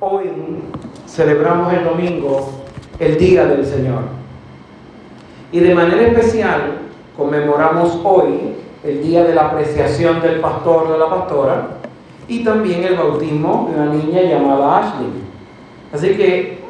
Hoy 0.00 0.30
celebramos 1.08 1.72
el 1.72 1.82
domingo 1.82 2.50
el 3.00 3.18
Día 3.18 3.46
del 3.46 3.66
Señor. 3.66 4.02
Y 5.50 5.58
de 5.58 5.74
manera 5.74 6.02
especial 6.02 6.78
conmemoramos 7.16 7.98
hoy 8.04 8.54
el 8.84 9.02
día 9.02 9.24
de 9.24 9.34
la 9.34 9.46
apreciación 9.46 10.20
del 10.22 10.38
pastor 10.38 10.86
o 10.86 10.92
de 10.92 10.98
la 10.98 11.10
pastora 11.10 11.68
y 12.28 12.44
también 12.44 12.84
el 12.84 12.94
bautismo 12.94 13.68
de 13.68 13.80
una 13.80 13.92
niña 13.92 14.22
llamada 14.22 14.78
Ashley. 14.78 15.08
Así 15.92 16.16
que 16.16 16.60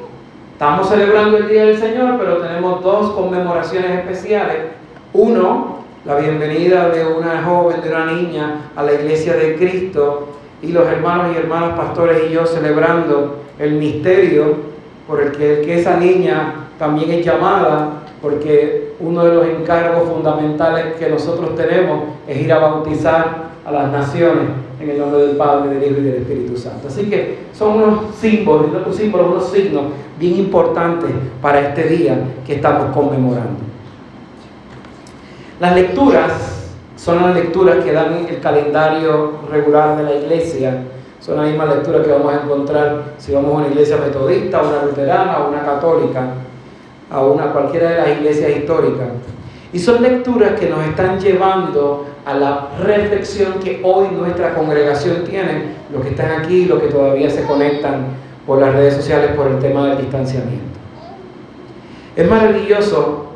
estamos 0.53 0.89
celebrando 0.89 1.37
el 1.37 1.49
Día 1.49 1.67
del 1.67 1.77
Señor, 1.79 2.17
pero 2.19 2.39
tenemos 2.39 2.83
dos 2.83 3.11
conmemoraciones 3.11 3.91
especiales. 3.91 4.69
Uno, 5.13 5.81
la 6.07 6.17
bienvenida 6.17 6.89
de 6.89 7.05
una 7.05 7.43
joven, 7.43 7.83
de 7.83 7.91
una 7.91 8.07
niña 8.07 8.71
a 8.75 8.83
la 8.85 8.95
iglesia 8.95 9.35
de 9.35 9.57
Cristo 9.57 10.38
y 10.63 10.73
los 10.73 10.87
hermanos 10.87 11.35
y 11.35 11.39
hermanas 11.39 11.77
pastores 11.77 12.23
y 12.29 12.33
yo 12.33 12.47
celebrando 12.47 13.37
el 13.59 13.73
misterio 13.73 14.69
por 15.07 15.23
el 15.23 15.33
que, 15.33 15.79
esa 15.79 15.97
niña 15.97 16.69
también 16.79 17.11
es 17.11 17.25
llamada, 17.25 18.03
porque 18.21 18.93
uno 19.01 19.25
de 19.25 19.35
los 19.35 19.47
encargos 19.47 20.09
fundamentales 20.09 20.97
que 20.97 21.09
nosotros 21.09 21.55
tenemos 21.57 22.05
es 22.27 22.39
ir 22.41 22.53
a 22.53 22.59
bautizar 22.59 23.49
a 23.65 23.71
las 23.71 23.93
naciones 23.93 24.49
en 24.81 24.91
el 24.91 24.99
nombre 24.99 25.27
del 25.27 25.37
Padre, 25.37 25.75
del 25.75 25.91
Hijo 25.91 26.01
y 26.01 26.05
del 26.05 26.15
Espíritu 26.17 26.57
Santo. 26.57 26.89
Así 26.89 27.09
que 27.09 27.39
son 27.53 27.83
unos 27.83 28.15
símbolos, 28.17 28.67
unos 28.71 28.97
símbolos, 28.97 29.27
unos 29.29 29.51
signos 29.51 29.85
bien 30.19 30.37
importantes 30.37 31.11
para 31.41 31.61
este 31.61 31.85
día 31.85 32.19
que 32.47 32.57
estamos 32.57 32.95
conmemorando. 32.95 33.61
Las 35.61 35.75
lecturas 35.75 36.58
son 36.99 37.23
las 37.23 37.33
lecturas 37.33 37.85
que 37.85 37.93
dan 37.93 38.27
el 38.29 38.41
calendario 38.41 39.35
regular 39.53 39.97
de 39.97 40.03
la 40.03 40.15
iglesia. 40.15 40.83
Son 41.21 41.37
las 41.37 41.47
mismas 41.47 41.69
lecturas 41.69 42.05
que 42.05 42.11
vamos 42.11 42.33
a 42.33 42.43
encontrar 42.43 43.03
si 43.19 43.33
vamos 43.33 43.53
a 43.53 43.59
una 43.59 43.69
iglesia 43.69 43.99
metodista, 43.99 44.59
a 44.59 44.63
una 44.63 44.83
luterana, 44.83 45.39
o 45.39 45.51
una 45.51 45.63
católica, 45.63 46.27
a 47.09 47.25
una 47.25 47.53
cualquiera 47.53 47.91
de 47.91 47.97
las 47.99 48.09
iglesias 48.09 48.51
históricas. 48.51 49.07
Y 49.73 49.79
son 49.79 50.03
lecturas 50.03 50.59
que 50.59 50.69
nos 50.69 50.85
están 50.87 51.21
llevando 51.21 52.07
a 52.27 52.35
la 52.35 52.69
reflexión 52.83 53.55
que 53.63 53.81
hoy 53.85 54.09
nuestra 54.09 54.55
congregación 54.55 55.23
tiene, 55.23 55.77
los 55.93 56.03
que 56.03 56.11
están 56.11 56.41
aquí, 56.41 56.65
los 56.65 56.81
que 56.81 56.89
todavía 56.89 57.31
se 57.31 57.45
conectan 57.45 58.07
por 58.45 58.59
las 58.59 58.75
redes 58.75 58.95
sociales 58.95 59.37
por 59.37 59.47
el 59.47 59.61
tema 59.61 59.87
del 59.87 59.99
distanciamiento. 59.99 60.79
Es 62.17 62.29
maravilloso 62.29 63.27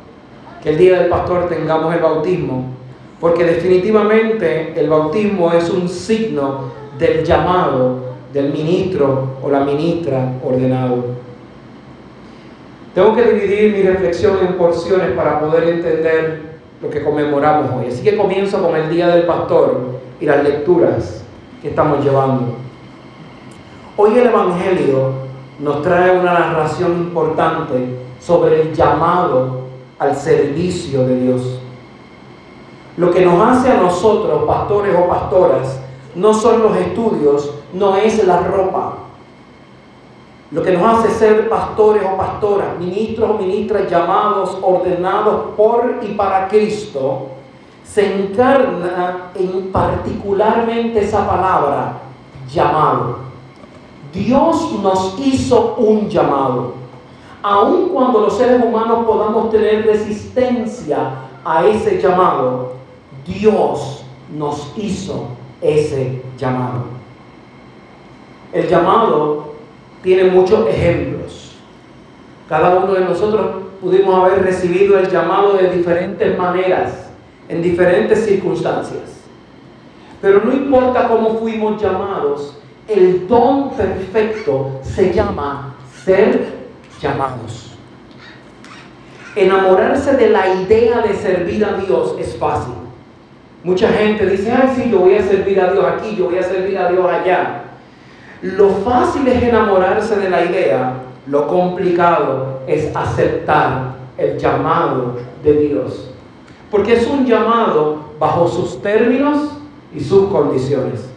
que 0.61 0.71
el 0.71 0.79
día 0.79 0.99
del 0.99 1.09
pastor 1.09 1.49
tengamos 1.49 1.95
el 1.95 2.01
bautismo, 2.01 2.82
porque 3.23 3.45
definitivamente 3.45 4.75
el 4.75 4.91
bautismo 4.91 5.53
es 5.53 5.71
un 5.71 5.89
signo 5.89 6.73
del 6.99 7.23
llamado 7.23 8.01
del 8.33 8.53
ministro 8.53 9.37
o 9.41 9.49
la 9.49 9.61
ministra 9.61 10.33
ordenado. 10.43 11.05
Tengo 12.93 13.15
que 13.15 13.23
dividir 13.23 13.77
mi 13.77 13.83
reflexión 13.85 14.39
en 14.45 14.55
porciones 14.55 15.13
para 15.13 15.39
poder 15.39 15.69
entender 15.69 16.59
lo 16.83 16.91
que 16.91 17.05
conmemoramos 17.05 17.71
hoy. 17.77 17.93
Así 17.93 18.03
que 18.03 18.17
comienzo 18.17 18.61
con 18.61 18.75
el 18.75 18.91
Día 18.91 19.07
del 19.07 19.25
Pastor 19.25 20.01
y 20.21 20.27
las 20.27 20.43
lecturas 20.43 21.23
que 21.63 21.69
estamos 21.69 22.05
llevando. 22.05 22.57
Hoy 23.97 24.19
el 24.19 24.27
Evangelio 24.27 25.13
nos 25.61 25.81
trae 25.83 26.19
una 26.19 26.33
narración 26.33 26.91
importante 26.95 27.75
sobre 28.19 28.63
el 28.63 28.75
llamado 28.75 29.61
al 30.01 30.17
servicio 30.17 31.07
de 31.07 31.21
Dios. 31.21 31.62
Lo 32.97 33.11
que 33.11 33.25
nos 33.25 33.41
hace 33.41 33.71
a 33.71 33.81
nosotros, 33.81 34.45
pastores 34.45 34.95
o 34.99 35.09
pastoras, 35.09 35.81
no 36.15 36.35
son 36.35 36.63
los 36.63 36.77
estudios, 36.77 37.55
no 37.73 37.97
es 37.97 38.25
la 38.27 38.41
ropa. 38.41 38.95
Lo 40.51 40.63
que 40.63 40.73
nos 40.73 40.99
hace 40.99 41.11
ser 41.11 41.49
pastores 41.49 42.03
o 42.05 42.17
pastoras, 42.19 42.79
ministros 42.79 43.31
o 43.31 43.35
ministras 43.39 43.91
llamados, 43.91 44.59
ordenados 44.61 45.55
por 45.57 46.01
y 46.03 46.09
para 46.09 46.49
Cristo, 46.49 47.29
se 47.83 48.23
encarna 48.23 49.31
en 49.35 49.73
particularmente 49.73 51.01
esa 51.01 51.27
palabra, 51.27 51.95
llamado. 52.51 53.17
Dios 54.13 54.73
nos 54.83 55.19
hizo 55.19 55.77
un 55.79 56.09
llamado. 56.11 56.75
Aun 57.43 57.89
cuando 57.89 58.21
los 58.21 58.37
seres 58.37 58.63
humanos 58.63 59.07
podamos 59.07 59.51
tener 59.51 59.87
resistencia 59.87 60.99
a 61.45 61.65
ese 61.65 62.01
llamado, 62.01 62.82
Dios 63.27 64.05
nos 64.37 64.73
hizo 64.77 65.29
ese 65.61 66.23
llamado. 66.39 66.85
El 68.53 68.69
llamado 68.69 69.55
tiene 70.03 70.25
muchos 70.25 70.69
ejemplos. 70.69 71.53
Cada 72.49 72.77
uno 72.79 72.93
de 72.95 73.01
nosotros 73.01 73.63
pudimos 73.81 74.15
haber 74.15 74.43
recibido 74.43 74.99
el 74.99 75.09
llamado 75.09 75.55
de 75.55 75.71
diferentes 75.71 76.37
maneras, 76.37 77.09
en 77.49 77.63
diferentes 77.63 78.25
circunstancias. 78.25 79.21
Pero 80.21 80.43
no 80.45 80.53
importa 80.53 81.09
cómo 81.09 81.39
fuimos 81.39 81.83
llamados, 81.83 82.57
el 82.89 83.27
don 83.27 83.71
perfecto 83.71 84.81
se 84.83 85.13
llama 85.13 85.75
ser 86.05 86.63
llamados. 87.01 87.73
Enamorarse 89.35 90.17
de 90.17 90.31
la 90.31 90.55
idea 90.55 91.01
de 91.01 91.15
servir 91.15 91.65
a 91.65 91.75
Dios 91.75 92.17
es 92.19 92.37
fácil. 92.37 92.82
Mucha 93.65 93.89
gente 93.89 94.27
dice, 94.27 94.51
ay, 94.51 94.73
sí, 94.75 94.91
yo 94.91 95.01
voy 95.01 95.15
a 95.15 95.23
servir 95.23 95.61
a 95.61 95.73
Dios 95.73 95.85
aquí, 95.85 96.17
yo 96.17 96.27
voy 96.27 96.39
a 96.39 96.43
servir 96.43 96.77
a 96.79 96.91
Dios 96.91 97.07
allá. 97.07 97.65
Lo 98.43 98.71
fácil 98.71 99.27
es 99.29 99.41
enamorarse 99.41 100.17
de 100.17 100.29
la 100.29 100.45
idea, 100.45 100.95
lo 101.29 101.47
complicado 101.47 102.61
es 102.67 102.95
aceptar 102.95 103.95
el 104.19 104.37
llamado 104.37 105.17
de 105.45 105.53
Dios. 105.55 106.11
Porque 106.71 106.95
es 106.95 107.07
un 107.07 107.25
llamado 107.25 108.13
bajo 108.19 108.49
sus 108.49 108.83
términos 108.83 109.53
y 109.95 110.01
sus 110.01 110.29
condiciones. 110.29 111.09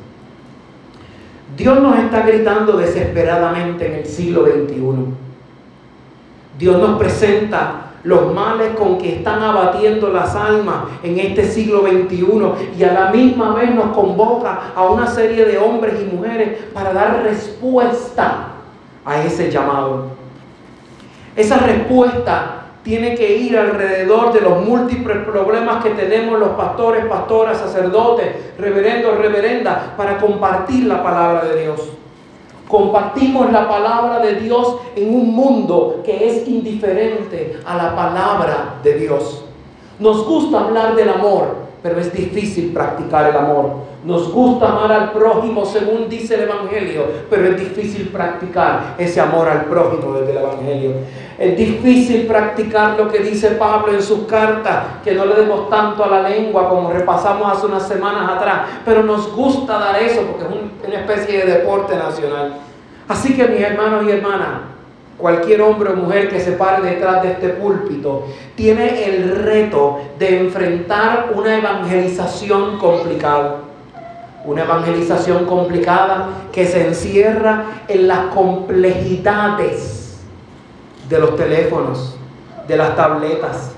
Dios 1.58 1.82
nos 1.82 1.98
está 1.98 2.22
gritando 2.28 2.78
desesperadamente 2.78 3.88
en 3.88 3.94
el 4.00 4.06
siglo 4.06 4.46
XXI. 4.46 4.82
Dios 6.60 6.80
nos 6.80 7.00
presenta 7.00 7.85
los 8.06 8.34
males 8.34 8.70
con 8.78 8.98
que 8.98 9.16
están 9.18 9.42
abatiendo 9.42 10.10
las 10.10 10.36
almas 10.36 10.86
en 11.04 11.20
este 11.20 11.44
siglo 11.44 11.82
XXI 11.82 12.76
y 12.78 12.84
a 12.84 12.94
la 12.94 13.10
misma 13.10 13.56
vez 13.56 13.74
nos 13.74 13.96
convoca 13.96 14.72
a 14.76 14.84
una 14.84 15.08
serie 15.08 15.44
de 15.44 15.58
hombres 15.58 15.96
y 16.00 16.16
mujeres 16.16 16.66
para 16.74 16.94
dar 16.94 17.24
respuesta 17.24 18.50
a 19.04 19.24
ese 19.24 19.52
llamado. 19.52 20.06
Esa 21.36 21.58
respuesta 21.58 22.62
tiene 22.84 23.16
que 23.16 23.38
ir 23.38 23.58
alrededor 23.58 24.32
de 24.32 24.42
los 24.42 24.64
múltiples 24.64 25.26
problemas 25.26 25.84
que 25.84 25.90
tenemos 25.90 26.40
los 26.40 26.50
pastores, 26.50 27.06
pastoras, 27.06 27.58
sacerdotes, 27.58 28.28
reverendos, 28.60 29.18
reverendas, 29.18 29.78
para 29.98 30.20
compartir 30.20 30.86
la 30.86 31.02
palabra 31.02 31.46
de 31.46 31.64
Dios. 31.64 31.82
Compartimos 32.68 33.52
la 33.52 33.70
palabra 33.70 34.20
de 34.20 34.36
Dios 34.36 34.78
en 34.96 35.14
un 35.14 35.36
mundo 35.36 36.02
que 36.04 36.28
es 36.28 36.48
indiferente 36.48 37.60
a 37.66 37.78
la 37.78 37.96
palabra 37.96 38.76
de 38.84 38.94
Dios. 38.96 39.44
Nos 40.00 40.26
gusta 40.26 40.62
hablar 40.62 40.96
del 40.96 41.10
amor, 41.10 41.56
pero 41.84 42.00
es 42.00 42.12
difícil 42.12 42.74
practicar 42.74 43.30
el 43.30 43.38
amor. 43.38 43.95
Nos 44.06 44.32
gusta 44.32 44.68
amar 44.68 44.92
al 44.92 45.12
prójimo 45.14 45.66
según 45.66 46.08
dice 46.08 46.36
el 46.36 46.42
Evangelio, 46.42 47.08
pero 47.28 47.48
es 47.48 47.60
difícil 47.60 48.10
practicar 48.10 48.94
ese 49.00 49.20
amor 49.20 49.50
al 49.50 49.66
prójimo 49.66 50.14
desde 50.14 50.32
el 50.32 50.38
Evangelio. 50.38 50.92
Es 51.40 51.58
difícil 51.58 52.28
practicar 52.28 52.96
lo 52.98 53.10
que 53.10 53.20
dice 53.20 53.52
Pablo 53.52 53.92
en 53.92 54.04
sus 54.04 54.28
cartas, 54.28 55.02
que 55.04 55.16
no 55.16 55.26
le 55.26 55.34
demos 55.34 55.72
tanto 55.72 56.04
a 56.04 56.08
la 56.08 56.30
lengua 56.30 56.70
como 56.70 56.92
repasamos 56.92 57.52
hace 57.52 57.66
unas 57.66 57.88
semanas 57.88 58.30
atrás, 58.30 58.62
pero 58.86 59.02
nos 59.02 59.36
gusta 59.36 59.80
dar 59.80 60.00
eso 60.00 60.22
porque 60.22 60.44
es 60.44 60.88
una 60.88 61.00
especie 61.00 61.44
de 61.44 61.54
deporte 61.54 61.96
nacional. 61.96 62.54
Así 63.08 63.36
que 63.36 63.48
mis 63.48 63.62
hermanos 63.62 64.06
y 64.08 64.12
hermanas, 64.12 64.62
cualquier 65.18 65.64
hombre 65.64 65.94
o 65.94 65.96
mujer 65.96 66.30
que 66.30 66.40
se 66.40 66.52
pare 66.52 66.88
detrás 66.88 67.24
de 67.24 67.32
este 67.32 67.50
púlpito 67.50 68.28
tiene 68.56 69.06
el 69.06 69.36
reto 69.44 70.00
de 70.20 70.42
enfrentar 70.42 71.32
una 71.34 71.58
evangelización 71.58 72.78
complicada. 72.78 73.62
Una 74.46 74.64
evangelización 74.64 75.46
complicada 75.46 76.30
que 76.52 76.68
se 76.68 76.88
encierra 76.88 77.66
en 77.88 78.08
las 78.08 78.28
complejidades 78.28 80.20
de 81.10 81.20
los 81.20 81.36
teléfonos, 81.36 82.16
de 82.68 82.78
las 82.78 82.96
tabletas. 82.96 83.72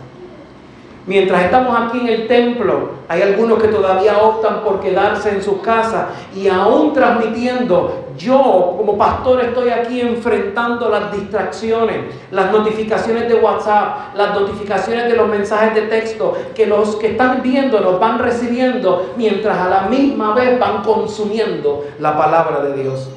Mientras 1.07 1.45
estamos 1.45 1.73
aquí 1.79 1.99
en 2.01 2.07
el 2.07 2.27
templo, 2.27 2.89
hay 3.07 3.21
algunos 3.21 3.61
que 3.61 3.69
todavía 3.69 4.17
optan 4.17 4.61
por 4.61 4.81
quedarse 4.81 5.29
en 5.29 5.41
sus 5.41 5.61
casas 5.61 6.07
y 6.35 6.49
aún 6.49 6.91
transmitiendo. 6.91 8.07
Yo 8.17 8.75
como 8.77 8.97
pastor 8.97 9.39
estoy 9.41 9.69
aquí 9.69 10.01
enfrentando 10.01 10.89
las 10.89 11.13
distracciones, 11.13 12.13
las 12.31 12.51
notificaciones 12.51 13.29
de 13.29 13.35
WhatsApp, 13.35 14.15
las 14.17 14.33
notificaciones 14.33 15.07
de 15.07 15.15
los 15.15 15.29
mensajes 15.29 15.75
de 15.75 15.83
texto 15.83 16.35
que 16.53 16.65
los 16.65 16.97
que 16.97 17.11
están 17.11 17.41
viendo 17.41 17.79
nos 17.79 18.01
van 18.01 18.19
recibiendo 18.19 19.13
mientras 19.15 19.57
a 19.57 19.69
la 19.69 19.81
misma 19.83 20.33
vez 20.33 20.59
van 20.59 20.83
consumiendo 20.83 21.85
la 21.99 22.17
palabra 22.17 22.63
de 22.65 22.83
Dios. 22.83 23.07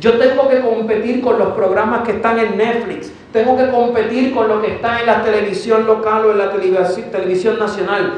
Yo 0.00 0.16
tengo 0.16 0.48
que 0.48 0.62
competir 0.62 1.20
con 1.20 1.38
los 1.38 1.48
programas 1.48 2.00
que 2.06 2.12
están 2.12 2.38
en 2.38 2.56
Netflix. 2.56 3.12
Tengo 3.32 3.56
que 3.56 3.70
competir 3.70 4.34
con 4.34 4.48
lo 4.48 4.60
que 4.60 4.74
está 4.74 5.00
en 5.00 5.06
la 5.06 5.22
televisión 5.22 5.86
local 5.86 6.26
o 6.26 6.32
en 6.32 6.38
la 6.38 6.50
televisión, 6.50 7.58
nacional. 7.58 8.14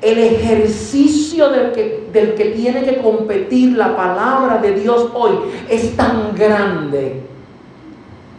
El 0.00 0.18
ejercicio 0.18 1.50
del 1.50 1.72
que, 1.72 2.52
tiene 2.56 2.84
que 2.84 2.98
competir 2.98 3.76
la 3.76 3.96
palabra 3.96 4.58
de 4.58 4.72
Dios 4.72 5.10
hoy 5.14 5.32
es 5.68 5.96
tan 5.96 6.34
grande 6.36 7.22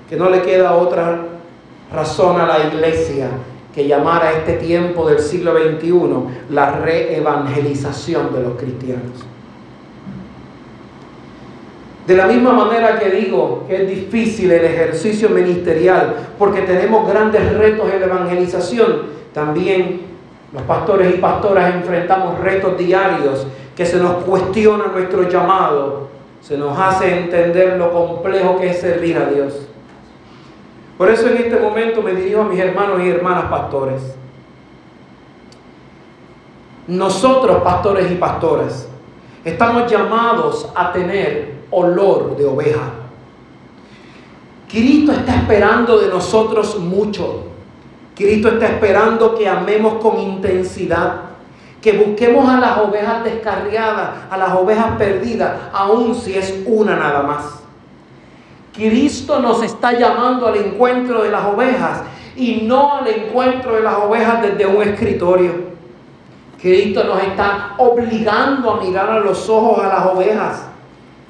que 0.09 0.15
no 0.15 0.29
le 0.29 0.41
queda 0.41 0.75
otra 0.75 1.25
razón 1.93 2.39
a 2.39 2.45
la 2.45 2.67
iglesia 2.67 3.29
que 3.75 3.87
llamar 3.87 4.23
a 4.23 4.31
este 4.31 4.53
tiempo 4.53 5.07
del 5.07 5.19
siglo 5.19 5.53
XXI 5.53 6.53
la 6.53 6.71
reevangelización 6.71 8.33
de 8.33 8.41
los 8.41 8.53
cristianos. 8.55 9.30
De 12.07 12.15
la 12.15 12.25
misma 12.25 12.51
manera 12.51 12.97
que 12.99 13.09
digo 13.09 13.65
que 13.67 13.83
es 13.83 13.87
difícil 13.87 14.51
el 14.51 14.65
ejercicio 14.65 15.29
ministerial 15.29 16.15
porque 16.37 16.61
tenemos 16.61 17.07
grandes 17.07 17.53
retos 17.53 17.91
en 17.93 17.99
la 17.99 18.05
evangelización, 18.07 19.03
también 19.33 20.01
los 20.51 20.63
pastores 20.63 21.13
y 21.13 21.19
pastoras 21.19 21.75
enfrentamos 21.75 22.39
retos 22.39 22.77
diarios 22.77 23.45
que 23.75 23.85
se 23.85 23.97
nos 23.97 24.23
cuestiona 24.23 24.87
nuestro 24.87 25.29
llamado, 25.29 26.09
se 26.41 26.57
nos 26.57 26.77
hace 26.77 27.19
entender 27.19 27.77
lo 27.77 27.91
complejo 27.91 28.59
que 28.59 28.71
es 28.71 28.79
servir 28.79 29.17
a 29.17 29.25
Dios. 29.25 29.67
Por 30.97 31.09
eso 31.09 31.27
en 31.27 31.37
este 31.37 31.57
momento 31.57 32.01
me 32.01 32.13
dirijo 32.13 32.41
a 32.41 32.45
mis 32.45 32.59
hermanos 32.59 32.99
y 33.01 33.09
hermanas 33.09 33.45
pastores. 33.45 34.01
Nosotros, 36.87 37.61
pastores 37.63 38.11
y 38.11 38.15
pastoras, 38.15 38.87
estamos 39.43 39.91
llamados 39.91 40.69
a 40.75 40.91
tener 40.91 41.61
olor 41.71 42.37
de 42.37 42.45
oveja. 42.45 42.91
Cristo 44.69 45.11
está 45.11 45.35
esperando 45.35 45.99
de 45.99 46.07
nosotros 46.07 46.79
mucho. 46.79 47.45
Cristo 48.15 48.49
está 48.49 48.67
esperando 48.67 49.35
que 49.35 49.47
amemos 49.47 49.95
con 49.95 50.19
intensidad, 50.19 51.15
que 51.81 51.93
busquemos 51.93 52.47
a 52.47 52.59
las 52.59 52.77
ovejas 52.77 53.23
descarriadas, 53.23 54.11
a 54.29 54.37
las 54.37 54.53
ovejas 54.53 54.97
perdidas, 54.97 55.53
aun 55.73 56.13
si 56.15 56.35
es 56.35 56.61
una 56.65 56.95
nada 56.95 57.23
más. 57.23 57.61
Cristo 58.73 59.39
nos 59.39 59.63
está 59.63 59.93
llamando 59.93 60.47
al 60.47 60.55
encuentro 60.55 61.23
de 61.23 61.31
las 61.31 61.45
ovejas 61.45 62.03
y 62.35 62.61
no 62.61 62.97
al 62.97 63.07
encuentro 63.07 63.75
de 63.75 63.81
las 63.81 63.95
ovejas 63.95 64.41
desde 64.41 64.65
un 64.65 64.81
escritorio. 64.81 65.70
Cristo 66.61 67.03
nos 67.03 67.23
está 67.23 67.75
obligando 67.77 68.71
a 68.71 68.81
mirar 68.81 69.09
a 69.09 69.19
los 69.19 69.49
ojos 69.49 69.83
a 69.83 69.87
las 69.87 70.05
ovejas 70.07 70.71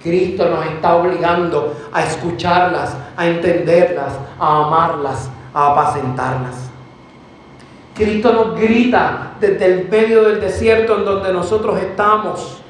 Cristo 0.01 0.49
nos 0.49 0.65
está 0.65 0.95
obligando 0.95 1.75
a 1.91 2.03
escucharlas, 2.03 2.95
a 3.15 3.27
entenderlas, 3.27 4.13
a 4.39 4.65
amarlas, 4.65 5.29
a 5.53 5.71
apacentarlas. 5.71 6.69
Cristo 7.95 8.33
nos 8.33 8.59
grita 8.59 9.33
desde 9.39 9.65
el 9.65 9.89
medio 9.89 10.23
del 10.23 10.41
desierto 10.41 10.97
en 10.97 11.05
donde 11.05 11.31
nosotros 11.31 11.77
estamos, 11.79 12.61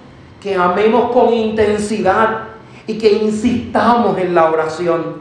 que 0.41 0.55
amemos 0.55 1.11
con 1.11 1.33
intensidad 1.33 2.47
y 2.87 2.97
que 2.97 3.11
insistamos 3.11 4.17
en 4.17 4.35
la 4.35 4.49
oración. 4.49 5.20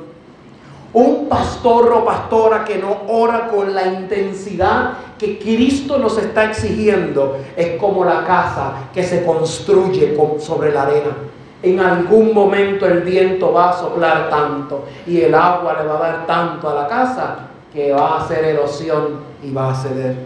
Un 0.93 1.29
pastor 1.29 1.93
o 1.93 2.05
pastora 2.05 2.65
que 2.65 2.79
no 2.79 3.03
ora 3.09 3.47
con 3.47 3.73
la 3.73 3.87
intensidad 3.87 4.95
que 5.17 5.39
Cristo 5.39 5.99
nos 5.99 6.19
está 6.19 6.47
exigiendo 6.47 7.39
es 7.57 7.79
como 7.79 8.05
la 8.05 8.25
casa 8.25 8.73
que 8.93 9.05
se 9.05 9.25
construye 9.25 10.17
sobre 10.39 10.73
la 10.73 10.83
arena. 10.83 11.17
En 11.63 11.79
algún 11.79 12.35
momento 12.35 12.87
el 12.87 13.03
viento 13.03 13.53
va 13.53 13.71
a 13.71 13.73
soplar 13.79 14.31
tanto 14.31 14.87
y 15.07 15.21
el 15.21 15.35
agua 15.35 15.77
le 15.81 15.87
va 15.87 15.97
a 15.97 16.01
dar 16.01 16.27
tanto 16.27 16.69
a 16.69 16.75
la 16.75 16.89
casa 16.89 17.39
que 17.73 17.93
va 17.93 18.17
a 18.17 18.25
hacer 18.25 18.45
erosión 18.45 19.21
y 19.45 19.53
va 19.53 19.71
a 19.71 19.75
ceder. 19.75 20.17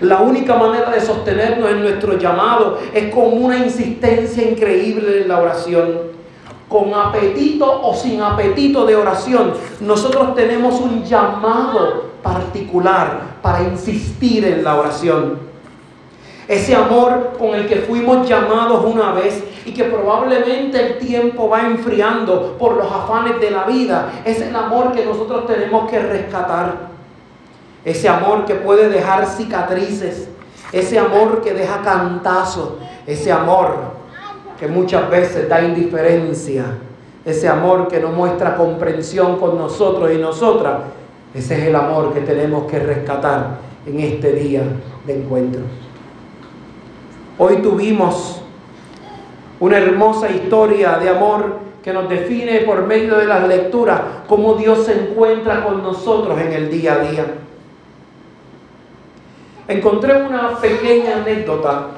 La 0.00 0.20
única 0.20 0.56
manera 0.56 0.90
de 0.90 1.00
sostenernos 1.00 1.70
en 1.70 1.82
nuestro 1.82 2.18
llamado 2.18 2.78
es 2.92 3.14
con 3.14 3.42
una 3.42 3.58
insistencia 3.58 4.42
increíble 4.50 5.22
en 5.22 5.28
la 5.28 5.38
oración. 5.38 6.07
Con 6.68 6.92
apetito 6.92 7.80
o 7.82 7.94
sin 7.94 8.20
apetito 8.20 8.84
de 8.84 8.94
oración, 8.94 9.54
nosotros 9.80 10.34
tenemos 10.34 10.80
un 10.80 11.02
llamado 11.02 12.08
particular 12.22 13.38
para 13.40 13.62
insistir 13.62 14.44
en 14.44 14.62
la 14.62 14.76
oración. 14.76 15.38
Ese 16.46 16.74
amor 16.74 17.36
con 17.38 17.54
el 17.54 17.66
que 17.66 17.76
fuimos 17.76 18.28
llamados 18.28 18.84
una 18.84 19.12
vez 19.12 19.44
y 19.66 19.72
que 19.72 19.84
probablemente 19.84 20.80
el 20.80 20.98
tiempo 20.98 21.48
va 21.48 21.60
enfriando 21.60 22.56
por 22.58 22.76
los 22.76 22.90
afanes 22.90 23.38
de 23.38 23.50
la 23.50 23.64
vida. 23.64 24.22
Es 24.24 24.40
el 24.40 24.56
amor 24.56 24.92
que 24.92 25.04
nosotros 25.04 25.46
tenemos 25.46 25.90
que 25.90 25.98
rescatar. 25.98 26.88
Ese 27.84 28.08
amor 28.08 28.46
que 28.46 28.54
puede 28.54 28.88
dejar 28.88 29.26
cicatrices. 29.26 30.28
Ese 30.72 30.98
amor 30.98 31.42
que 31.42 31.52
deja 31.52 31.82
cantazos. 31.82 32.72
Ese 33.06 33.30
amor 33.30 33.97
que 34.58 34.66
muchas 34.66 35.08
veces 35.10 35.48
da 35.48 35.62
indiferencia. 35.62 36.64
Ese 37.24 37.48
amor 37.48 37.88
que 37.88 38.00
no 38.00 38.10
muestra 38.10 38.56
comprensión 38.56 39.38
con 39.38 39.58
nosotros 39.58 40.10
y 40.12 40.18
nosotras. 40.18 40.82
Ese 41.34 41.58
es 41.58 41.68
el 41.68 41.76
amor 41.76 42.12
que 42.12 42.20
tenemos 42.20 42.70
que 42.70 42.78
rescatar 42.78 43.58
en 43.86 44.00
este 44.00 44.32
día 44.32 44.62
de 45.06 45.14
encuentro. 45.14 45.60
Hoy 47.38 47.56
tuvimos 47.58 48.42
una 49.60 49.78
hermosa 49.78 50.30
historia 50.30 50.98
de 50.98 51.08
amor 51.10 51.58
que 51.82 51.92
nos 51.92 52.08
define 52.08 52.60
por 52.60 52.86
medio 52.86 53.16
de 53.16 53.26
las 53.26 53.46
lecturas 53.46 54.00
cómo 54.26 54.54
Dios 54.54 54.86
se 54.86 54.92
encuentra 54.92 55.64
con 55.64 55.82
nosotros 55.82 56.38
en 56.40 56.52
el 56.52 56.70
día 56.70 56.94
a 56.94 56.98
día. 56.98 57.26
Encontré 59.68 60.22
una 60.22 60.58
pequeña 60.58 61.18
anécdota 61.18 61.88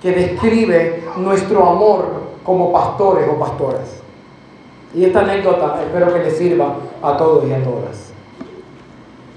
que 0.00 0.12
describe 0.12 1.04
nuestro 1.16 1.68
amor 1.68 2.04
como 2.44 2.72
pastores 2.72 3.28
o 3.28 3.38
pastoras. 3.38 4.02
Y 4.94 5.04
esta 5.04 5.20
anécdota 5.20 5.82
espero 5.82 6.12
que 6.12 6.20
le 6.20 6.30
sirva 6.30 6.76
a 7.02 7.16
todos 7.16 7.44
y 7.46 7.52
a 7.52 7.62
todas. 7.62 8.12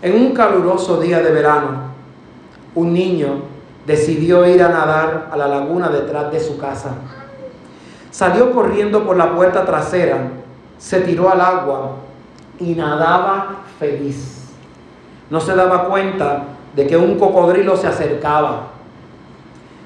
En 0.01 0.15
un 0.15 0.33
caluroso 0.33 0.99
día 0.99 1.19
de 1.19 1.31
verano, 1.31 1.89
un 2.75 2.93
niño 2.93 3.41
decidió 3.85 4.47
ir 4.47 4.61
a 4.63 4.69
nadar 4.69 5.29
a 5.31 5.35
la 5.35 5.47
laguna 5.47 5.89
detrás 5.89 6.31
de 6.31 6.39
su 6.39 6.57
casa. 6.57 6.91
Salió 8.11 8.51
corriendo 8.51 9.03
por 9.03 9.17
la 9.17 9.35
puerta 9.35 9.65
trasera, 9.65 10.29
se 10.77 11.01
tiró 11.01 11.29
al 11.29 11.41
agua 11.41 11.95
y 12.59 12.75
nadaba 12.75 13.63
feliz. 13.77 14.49
No 15.29 15.39
se 15.39 15.55
daba 15.55 15.85
cuenta 15.85 16.43
de 16.75 16.87
que 16.87 16.97
un 16.97 17.17
cocodrilo 17.19 17.75
se 17.75 17.87
acercaba. 17.87 18.67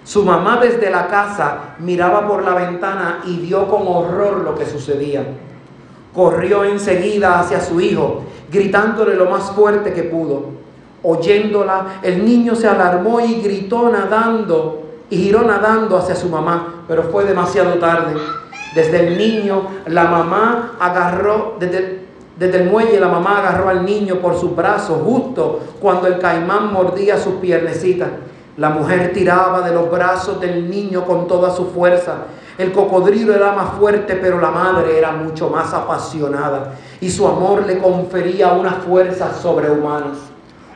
Su 0.04 0.24
mamá 0.24 0.60
desde 0.62 0.90
la 0.90 1.08
casa 1.08 1.76
miraba 1.80 2.28
por 2.28 2.44
la 2.44 2.54
ventana 2.54 3.22
y 3.26 3.38
vio 3.38 3.68
con 3.68 3.88
horror 3.88 4.42
lo 4.42 4.56
que 4.56 4.66
sucedía. 4.66 5.26
Corrió 6.14 6.66
enseguida 6.66 7.40
hacia 7.40 7.62
su 7.62 7.80
hijo, 7.80 8.24
gritándole 8.52 9.16
lo 9.16 9.30
más 9.30 9.52
fuerte 9.52 9.94
que 9.94 10.04
pudo. 10.04 10.64
Oyéndola, 11.02 12.00
el 12.02 12.26
niño 12.26 12.56
se 12.56 12.68
alarmó 12.68 13.20
y 13.22 13.42
gritó 13.42 13.90
nadando 13.90 14.84
y 15.10 15.18
giró 15.18 15.44
nadando 15.44 15.98
hacia 15.98 16.16
su 16.16 16.28
mamá, 16.28 16.86
pero 16.88 17.04
fue 17.04 17.24
demasiado 17.24 17.76
tarde. 17.76 18.20
Desde 18.76 19.08
el 19.08 19.18
niño, 19.18 19.68
la 19.86 20.06
mamá 20.06 20.74
agarró, 20.80 21.56
desde, 21.60 22.06
desde 22.38 22.64
el 22.64 22.70
muelle, 22.70 23.00
la 23.00 23.08
mamá 23.08 23.38
agarró 23.40 23.70
al 23.70 23.86
niño 23.86 24.16
por 24.16 24.38
sus 24.40 24.56
brazos 24.56 25.02
justo 25.04 25.60
cuando 25.80 26.08
el 26.08 26.20
caimán 26.20 26.74
mordía 26.74 27.18
sus 27.18 27.36
piernecitas. 27.36 28.10
La 28.58 28.70
mujer 28.70 29.14
tiraba 29.14 29.62
de 29.68 29.74
los 29.74 29.90
brazos 29.90 30.40
del 30.40 30.70
niño 30.70 31.06
con 31.06 31.28
toda 31.28 31.52
su 31.56 31.72
fuerza. 31.72 32.18
El 32.58 32.72
cocodrilo 32.72 33.34
era 33.34 33.54
más 33.54 33.74
fuerte, 33.80 34.16
pero 34.16 34.40
la 34.40 34.52
madre 34.52 34.98
era 34.98 35.12
mucho 35.12 35.50
más 35.50 35.74
apasionada 35.74 36.76
y 37.02 37.10
su 37.10 37.28
amor 37.28 37.66
le 37.66 37.80
confería 37.80 38.54
unas 38.54 38.76
fuerzas 38.84 39.38
sobrehumanas. 39.38 40.18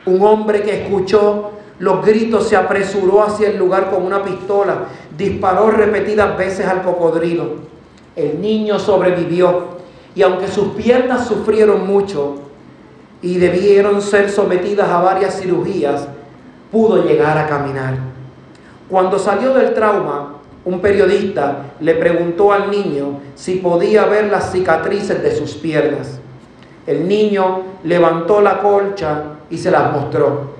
Un 0.06 0.20
hombre 0.22 0.62
que 0.62 0.82
escuchó 0.82 1.52
los 1.78 2.04
gritos 2.04 2.48
se 2.48 2.56
apresuró 2.56 3.22
hacia 3.22 3.50
el 3.50 3.56
lugar 3.56 3.90
con 3.90 4.04
una 4.04 4.24
pistola, 4.24 4.86
disparó 5.16 5.70
repetidas 5.70 6.36
veces 6.36 6.66
al 6.66 6.82
cocodrilo. 6.82 7.68
El 8.16 8.40
niño 8.40 8.80
sobrevivió 8.80 9.78
y 10.16 10.22
aunque 10.22 10.48
sus 10.48 10.74
piernas 10.74 11.28
sufrieron 11.28 11.86
mucho 11.86 12.34
y 13.22 13.38
debieron 13.38 14.02
ser 14.02 14.28
sometidas 14.28 14.88
a 14.88 15.00
varias 15.00 15.40
cirugías, 15.40 16.08
pudo 16.70 17.04
llegar 17.04 17.38
a 17.38 17.46
caminar. 17.46 17.94
Cuando 18.88 19.18
salió 19.18 19.54
del 19.54 19.74
trauma, 19.74 20.34
un 20.64 20.80
periodista 20.80 21.64
le 21.80 21.94
preguntó 21.94 22.52
al 22.52 22.70
niño 22.70 23.20
si 23.34 23.56
podía 23.56 24.04
ver 24.06 24.30
las 24.30 24.52
cicatrices 24.52 25.22
de 25.22 25.34
sus 25.34 25.54
piernas. 25.54 26.20
El 26.86 27.06
niño 27.06 27.62
levantó 27.84 28.40
la 28.40 28.58
colcha 28.60 29.22
y 29.50 29.58
se 29.58 29.70
las 29.70 29.92
mostró. 29.92 30.58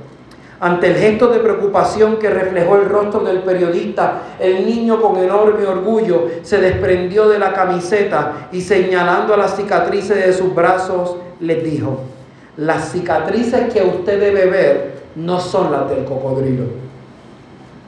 Ante 0.61 0.89
el 0.89 0.95
gesto 0.97 1.29
de 1.29 1.39
preocupación 1.39 2.17
que 2.17 2.31
reflejó 2.31 2.77
el 2.77 2.89
rostro 2.89 3.21
del 3.21 3.39
periodista, 3.39 4.23
el 4.41 4.67
niño 4.67 5.01
con 5.01 5.17
enorme 5.19 5.65
orgullo 5.65 6.27
se 6.43 6.61
desprendió 6.61 7.29
de 7.29 7.39
la 7.39 7.53
camiseta 7.53 8.49
y 8.51 8.61
señalando 8.61 9.35
a 9.35 9.37
las 9.37 9.57
cicatrices 9.57 10.27
de 10.27 10.33
sus 10.33 10.53
brazos, 10.55 11.17
les 11.39 11.63
dijo, 11.63 12.01
las 12.57 12.91
cicatrices 12.91 13.73
que 13.73 13.83
usted 13.83 14.19
debe 14.19 14.47
ver 14.47 14.98
no 15.17 15.41
son 15.41 15.73
las 15.73 15.89
del 15.89 16.05
cocodrilo. 16.05 16.65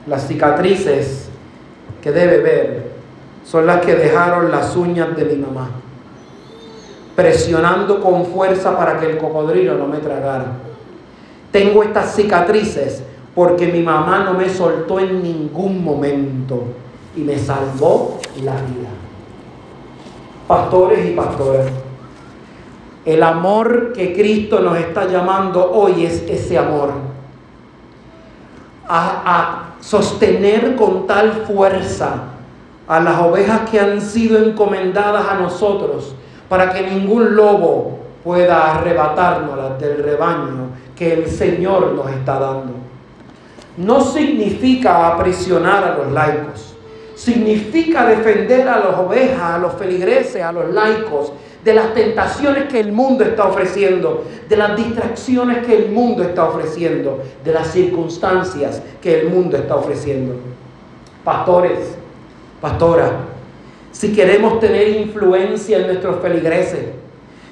Las 0.07 0.27
cicatrices 0.27 1.29
que 2.03 2.11
debe 2.11 2.39
ver 2.39 2.91
son 3.45 3.67
las 3.67 3.85
que 3.85 3.95
dejaron 3.95 4.50
las 4.50 4.77
uñas 4.77 5.17
de 5.17 5.25
mi 5.25 5.37
mamá, 5.37 5.71
presionando 7.15 8.00
con 8.00 8.27
fuerza 8.27 8.77
para 8.77 8.99
que 8.99 9.07
el 9.07 9.19
cocodrilo 9.19 9.77
no 9.77 9.87
me 9.87 9.99
tragara. 9.99 10.47
Tengo 11.50 11.83
estas 11.83 12.15
cicatrices 12.15 13.03
porque 13.35 13.67
mi 13.67 13.83
mamá 13.83 14.25
no 14.25 14.35
me 14.35 14.49
soltó 14.49 15.00
en 15.00 15.23
ningún 15.23 15.85
momento 15.85 16.65
y 17.17 17.21
me 17.21 17.39
salvó 17.39 18.19
la 18.43 18.53
vida. 18.53 18.89
Pastores 20.47 21.07
y 21.07 21.12
pastoras, 21.12 21.67
el 23.05 23.23
amor 23.23 23.93
que 23.93 24.12
Cristo 24.12 24.61
nos 24.61 24.77
está 24.79 25.07
llamando 25.07 25.71
hoy 25.73 26.05
es 26.05 26.23
ese 26.29 26.59
amor. 26.59 27.10
A, 28.92 29.23
a, 29.25 29.66
sostener 29.80 30.76
con 30.76 31.06
tal 31.06 31.44
fuerza 31.47 32.25
a 32.87 33.00
las 33.00 33.20
ovejas 33.20 33.70
que 33.70 33.78
han 33.78 34.00
sido 34.00 34.37
encomendadas 34.37 35.28
a 35.28 35.35
nosotros 35.35 36.14
para 36.49 36.73
que 36.73 36.82
ningún 36.82 37.37
lobo 37.37 38.00
pueda 38.25 38.75
arrebatárnoslas 38.75 39.80
del 39.80 40.02
rebaño 40.02 40.70
que 40.97 41.14
el 41.14 41.30
Señor 41.30 41.92
nos 41.92 42.11
está 42.11 42.38
dando. 42.38 42.75
No 43.76 44.00
significa 44.00 45.06
aprisionar 45.06 45.85
a 45.85 45.97
los 45.97 46.12
laicos, 46.12 46.75
significa 47.14 48.04
defender 48.06 48.68
a 48.68 48.80
las 48.80 48.99
ovejas, 48.99 49.40
a 49.40 49.59
los 49.59 49.75
feligreses, 49.75 50.42
a 50.42 50.52
los 50.52 50.68
laicos, 50.70 51.32
de 51.64 51.75
las 51.75 51.93
tentaciones 51.95 52.64
que 52.64 52.81
el 52.81 52.93
mundo 52.93 53.25
está 53.25 53.47
ofreciendo, 53.47 54.25
de 54.49 54.57
las 54.57 54.76
distracciones 54.76 55.67
que 55.67 55.76
el 55.76 55.90
mundo 55.90 56.23
está 56.23 56.49
ofreciendo, 56.49 57.23
de 57.45 57.52
las 57.52 57.69
circunstancias 57.69 58.83
que 59.00 59.21
el 59.21 59.29
mundo 59.29 59.57
está 59.57 59.76
ofreciendo. 59.76 60.37
Pastores, 61.23 61.97
pastora, 62.61 63.12
si 63.93 64.14
queremos 64.14 64.61
tener 64.61 64.88
influencia 64.88 65.79
en 65.79 65.88
nuestros 65.88 66.21
feligreses, 66.21 66.87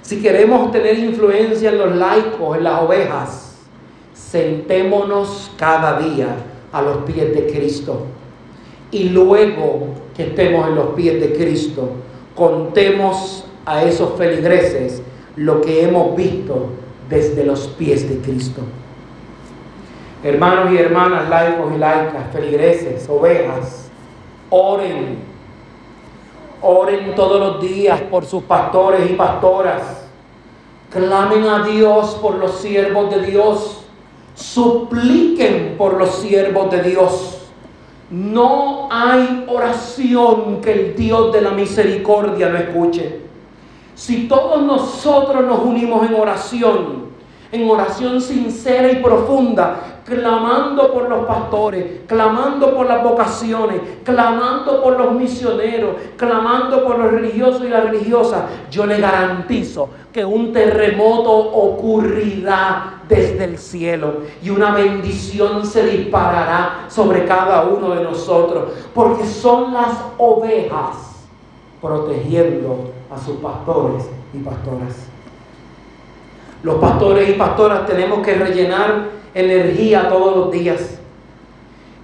si 0.00 0.23
queremos 0.23 0.73
tener 0.73 0.99
influencia 0.99 1.69
en 1.71 1.79
los 1.79 1.97
laicos, 1.97 2.57
en 2.57 2.65
las 2.65 2.83
ovejas, 2.83 3.59
sentémonos 4.15 5.50
cada 5.59 5.99
día 5.99 6.29
a 6.73 6.81
los 6.81 6.99
pies 6.99 7.35
de 7.35 7.47
Cristo. 7.47 8.07
Y 8.91 9.11
luego 9.11 9.88
que 10.17 10.29
estemos 10.29 10.69
en 10.69 10.77
los 10.77 10.88
pies 10.95 11.21
de 11.21 11.35
Cristo, 11.35 11.91
contemos 12.35 13.45
a 13.69 13.85
esos 13.85 14.17
feligreses 14.17 15.03
lo 15.37 15.61
que 15.61 15.85
hemos 15.85 16.17
visto 16.17 16.71
desde 17.09 17.45
los 17.45 17.69
pies 17.69 18.09
de 18.09 18.19
Cristo. 18.19 18.63
Hermanos 20.25 20.73
y 20.73 20.79
hermanas, 20.79 21.29
laicos 21.29 21.73
y 21.75 21.79
laicas, 21.79 22.33
feligreses, 22.33 23.09
ovejas, 23.09 23.89
oren. 24.51 25.19
Oren 26.61 27.15
todos 27.15 27.39
los 27.39 27.61
días 27.63 28.01
por 28.11 28.25
sus 28.25 28.43
pastores 28.43 29.09
y 29.09 29.15
pastoras. 29.15 30.07
Clamen 30.91 31.45
a 31.45 31.65
Dios 31.65 32.19
por 32.21 32.35
los 32.37 32.59
siervos 32.59 33.15
de 33.15 33.27
Dios. 33.27 33.85
Supliquen 34.35 35.77
por 35.77 35.95
los 35.95 36.17
siervos 36.17 36.71
de 36.71 36.83
Dios. 36.83 37.49
No 38.11 38.89
hay 38.91 39.45
oración 39.49 40.61
que 40.63 40.73
el 40.73 40.97
Dios 40.97 41.33
de 41.33 41.43
la 41.43 41.51
misericordia 41.51 42.49
no 42.49 42.59
escuche. 42.59 43.28
Si 43.99 44.28
todos 44.28 44.62
nosotros 44.62 45.45
nos 45.45 45.59
unimos 45.59 46.09
en 46.09 46.14
oración, 46.14 47.09
en 47.50 47.69
oración 47.69 48.21
sincera 48.21 48.93
y 48.93 49.02
profunda, 49.02 50.02
clamando 50.05 50.93
por 50.93 51.09
los 51.09 51.26
pastores, 51.26 52.02
clamando 52.07 52.76
por 52.76 52.87
las 52.87 53.02
vocaciones, 53.02 53.81
clamando 54.05 54.85
por 54.85 54.97
los 54.97 55.14
misioneros, 55.14 55.97
clamando 56.17 56.85
por 56.85 56.97
los 56.97 57.11
religiosos 57.11 57.64
y 57.64 57.71
las 57.71 57.87
religiosas, 57.87 58.45
yo 58.71 58.87
le 58.87 59.00
garantizo 59.00 59.88
que 60.12 60.25
un 60.25 60.52
terremoto 60.52 61.33
ocurrirá 61.33 63.00
desde 63.09 63.47
el 63.47 63.59
cielo 63.59 64.19
y 64.40 64.50
una 64.50 64.71
bendición 64.71 65.67
se 65.67 65.85
disparará 65.85 66.85
sobre 66.87 67.25
cada 67.25 67.64
uno 67.64 67.97
de 67.97 68.05
nosotros, 68.05 68.75
porque 68.95 69.26
son 69.26 69.75
las 69.75 69.90
ovejas 70.19 71.26
protegiendo 71.83 72.97
a 73.11 73.19
sus 73.19 73.37
pastores 73.37 74.05
y 74.35 74.38
pastoras. 74.38 75.07
Los 76.62 76.77
pastores 76.77 77.29
y 77.29 77.33
pastoras 77.33 77.87
tenemos 77.87 78.25
que 78.25 78.35
rellenar 78.35 79.11
energía 79.35 80.09
todos 80.09 80.37
los 80.37 80.50
días. 80.50 80.99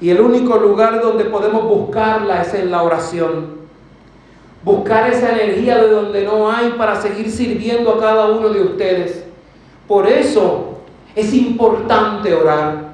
Y 0.00 0.10
el 0.10 0.20
único 0.20 0.56
lugar 0.56 1.00
donde 1.00 1.24
podemos 1.24 1.64
buscarla 1.64 2.42
es 2.42 2.54
en 2.54 2.70
la 2.70 2.82
oración. 2.82 3.54
Buscar 4.62 5.10
esa 5.10 5.32
energía 5.32 5.76
de 5.76 5.90
donde 5.90 6.24
no 6.24 6.50
hay 6.50 6.70
para 6.70 7.00
seguir 7.00 7.30
sirviendo 7.30 7.92
a 7.92 8.00
cada 8.00 8.26
uno 8.26 8.48
de 8.48 8.62
ustedes. 8.62 9.24
Por 9.86 10.06
eso 10.06 10.78
es 11.14 11.34
importante 11.34 12.34
orar 12.34 12.93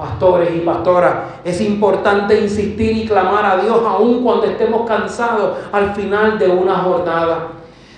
pastores 0.00 0.50
y 0.56 0.60
pastoras, 0.60 1.14
es 1.44 1.60
importante 1.60 2.40
insistir 2.40 2.96
y 2.96 3.06
clamar 3.06 3.44
a 3.44 3.62
Dios 3.62 3.80
aun 3.86 4.24
cuando 4.24 4.46
estemos 4.46 4.88
cansados 4.88 5.58
al 5.70 5.94
final 5.94 6.38
de 6.38 6.48
una 6.48 6.76
jornada. 6.76 7.48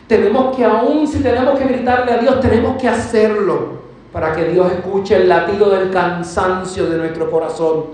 Tenemos 0.08 0.56
que 0.56 0.64
aún 0.64 1.06
si 1.06 1.22
tenemos 1.22 1.56
que 1.56 1.64
gritarle 1.64 2.12
a 2.12 2.18
Dios, 2.18 2.40
tenemos 2.40 2.76
que 2.76 2.88
hacerlo 2.88 3.82
para 4.12 4.34
que 4.34 4.46
Dios 4.46 4.72
escuche 4.72 5.14
el 5.14 5.28
latido 5.28 5.70
del 5.70 5.90
cansancio 5.90 6.86
de 6.86 6.98
nuestro 6.98 7.30
corazón, 7.30 7.84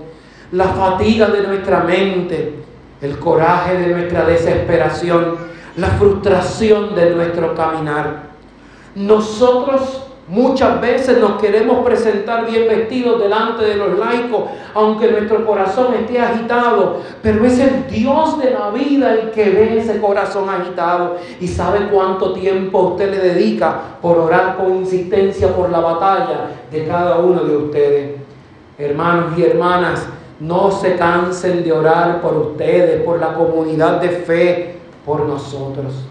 la 0.51 0.65
fatiga 0.65 1.27
de 1.27 1.43
nuestra 1.43 1.81
mente, 1.81 2.55
el 3.01 3.19
coraje 3.19 3.77
de 3.77 3.93
nuestra 3.93 4.25
desesperación, 4.25 5.37
la 5.77 5.87
frustración 5.87 6.95
de 6.95 7.11
nuestro 7.11 7.53
caminar. 7.53 8.23
Nosotros 8.95 10.08
Muchas 10.29 10.79
veces 10.79 11.17
nos 11.17 11.41
queremos 11.41 11.83
presentar 11.83 12.45
bien 12.45 12.67
vestidos 12.67 13.19
delante 13.19 13.65
de 13.65 13.77
los 13.77 13.97
laicos, 13.97 14.43
aunque 14.75 15.09
nuestro 15.09 15.43
corazón 15.43 15.95
esté 15.95 16.21
agitado, 16.21 16.97
pero 17.23 17.43
es 17.45 17.57
el 17.57 17.87
Dios 17.87 18.37
de 18.37 18.51
la 18.51 18.69
vida 18.69 19.11
el 19.15 19.31
que 19.31 19.49
ve 19.49 19.79
ese 19.79 19.99
corazón 19.99 20.47
agitado 20.47 21.17
y 21.41 21.47
sabe 21.47 21.87
cuánto 21.91 22.33
tiempo 22.33 22.79
usted 22.79 23.09
le 23.09 23.17
dedica 23.17 23.75
por 24.03 24.19
orar 24.19 24.55
con 24.55 24.75
insistencia 24.75 25.47
por 25.47 25.71
la 25.71 25.79
batalla 25.79 26.51
de 26.69 26.85
cada 26.85 27.17
uno 27.17 27.43
de 27.43 27.57
ustedes. 27.57 28.21
Hermanos 28.77 29.35
y 29.35 29.45
hermanas, 29.45 30.05
no 30.39 30.69
se 30.69 30.95
cansen 30.95 31.63
de 31.63 31.73
orar 31.73 32.21
por 32.21 32.37
ustedes, 32.37 33.01
por 33.01 33.19
la 33.19 33.33
comunidad 33.33 33.99
de 33.99 34.09
fe, 34.09 34.75
por 35.03 35.25
nosotros. 35.25 36.05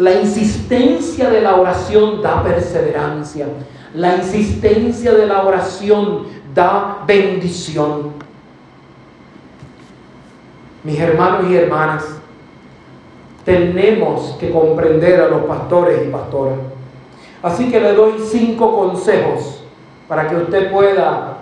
La 0.00 0.14
insistencia 0.14 1.28
de 1.28 1.42
la 1.42 1.56
oración 1.56 2.22
da 2.22 2.42
perseverancia. 2.42 3.46
La 3.92 4.16
insistencia 4.16 5.12
de 5.12 5.26
la 5.26 5.42
oración 5.42 6.22
da 6.54 7.04
bendición. 7.06 8.12
Mis 10.84 10.98
hermanos 10.98 11.50
y 11.50 11.54
hermanas, 11.54 12.06
tenemos 13.44 14.38
que 14.40 14.50
comprender 14.50 15.20
a 15.20 15.28
los 15.28 15.42
pastores 15.42 16.00
y 16.06 16.10
pastoras. 16.10 16.56
Así 17.42 17.70
que 17.70 17.78
le 17.78 17.92
doy 17.92 18.14
cinco 18.26 18.74
consejos 18.74 19.62
para 20.08 20.30
que 20.30 20.36
usted 20.36 20.72
pueda 20.72 21.40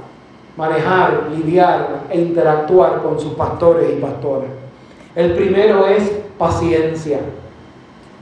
manejar, 0.57 1.29
lidiar 1.31 2.07
e 2.11 2.21
interactuar 2.21 3.05
con 3.05 3.21
sus 3.21 3.35
pastores 3.35 3.89
y 3.97 4.01
pastoras. 4.01 4.51
El 5.15 5.35
primero 5.35 5.87
es 5.87 6.11
paciencia. 6.37 7.21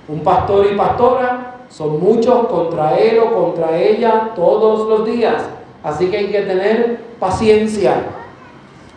Un 0.08 0.20
pastor 0.20 0.66
y 0.72 0.76
pastora 0.76 1.56
son 1.68 2.00
muchos 2.00 2.46
contra 2.46 2.96
él 2.96 3.18
o 3.18 3.32
contra 3.32 3.76
ella 3.76 4.30
todos 4.34 4.88
los 4.88 5.04
días. 5.04 5.42
Así 5.82 6.10
que 6.10 6.16
hay 6.16 6.30
que 6.30 6.42
tener 6.42 7.00
paciencia, 7.18 7.94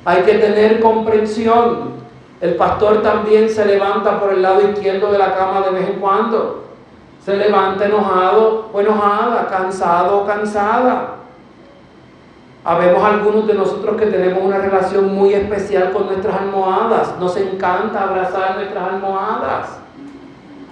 hay 0.06 0.22
que 0.24 0.36
tener 0.36 0.80
comprensión. 0.80 2.00
El 2.42 2.56
pastor 2.56 3.01
también 3.01 3.50
se 3.50 3.66
levanta 3.66 4.20
por 4.20 4.34
el 4.34 4.42
lado 4.42 4.62
izquierdo 4.62 5.12
de 5.12 5.18
la 5.18 5.36
cama 5.36 5.62
de 5.62 5.72
vez 5.72 5.89
en 5.89 6.00
cuando. 6.00 6.63
Se 7.25 7.36
levanta 7.36 7.86
enojado 7.86 8.70
o 8.72 8.80
enojada, 8.80 9.48
cansado 9.48 10.22
o 10.22 10.25
cansada. 10.25 11.16
Habemos 12.63 13.04
algunos 13.04 13.48
de 13.48 13.56
nosotros 13.56 13.98
que 13.98 14.06
tenemos 14.06 14.44
una 14.44 14.58
relación 14.58 15.13
muy 15.13 15.34
especial 15.34 15.92
con 15.92 16.06
nuestras 16.06 16.42
almohadas. 16.42 17.18
Nos 17.20 17.36
encanta 17.38 18.04
abrazar 18.04 18.56
nuestras 18.56 18.94
almohadas. 18.94 19.80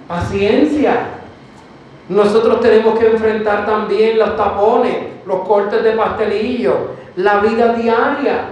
Paciencia. 0.08 1.08
Nosotros 2.10 2.62
tenemos 2.62 2.98
que 2.98 3.08
enfrentar 3.08 3.66
también 3.66 4.18
los 4.18 4.38
tapones, 4.38 4.96
los 5.26 5.46
cortes 5.48 5.84
de 5.84 5.92
pastelillo, 5.92 6.92
la 7.18 7.40
vida 7.40 7.74
diaria. 7.74 8.46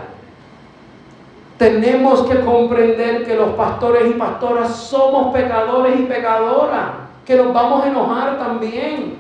Tenemos 1.58 2.24
que 2.24 2.42
comprender 2.42 3.26
que 3.26 3.36
los 3.36 3.52
pastores 3.52 4.10
y 4.10 4.14
pastoras 4.16 4.76
somos 4.76 5.34
pecadores 5.34 5.98
y 5.98 6.04
pecadoras, 6.04 6.88
que 7.26 7.38
nos 7.38 7.54
vamos 7.54 7.86
a 7.86 7.88
enojar 7.88 8.38
también. 8.38 9.16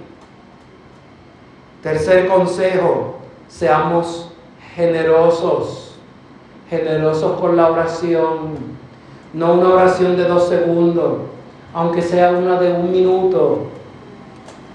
Tercer 1.81 2.27
consejo, 2.27 3.19
seamos 3.47 4.33
generosos, 4.75 5.95
generosos 6.69 7.39
con 7.39 7.55
la 7.55 7.71
oración, 7.71 8.55
no 9.33 9.53
una 9.53 9.69
oración 9.69 10.17
de 10.17 10.25
dos 10.25 10.49
segundos, 10.49 11.19
aunque 11.75 12.01
sea 12.01 12.31
una 12.31 12.57
de 12.57 12.71
un 12.71 12.89
minuto. 12.89 13.63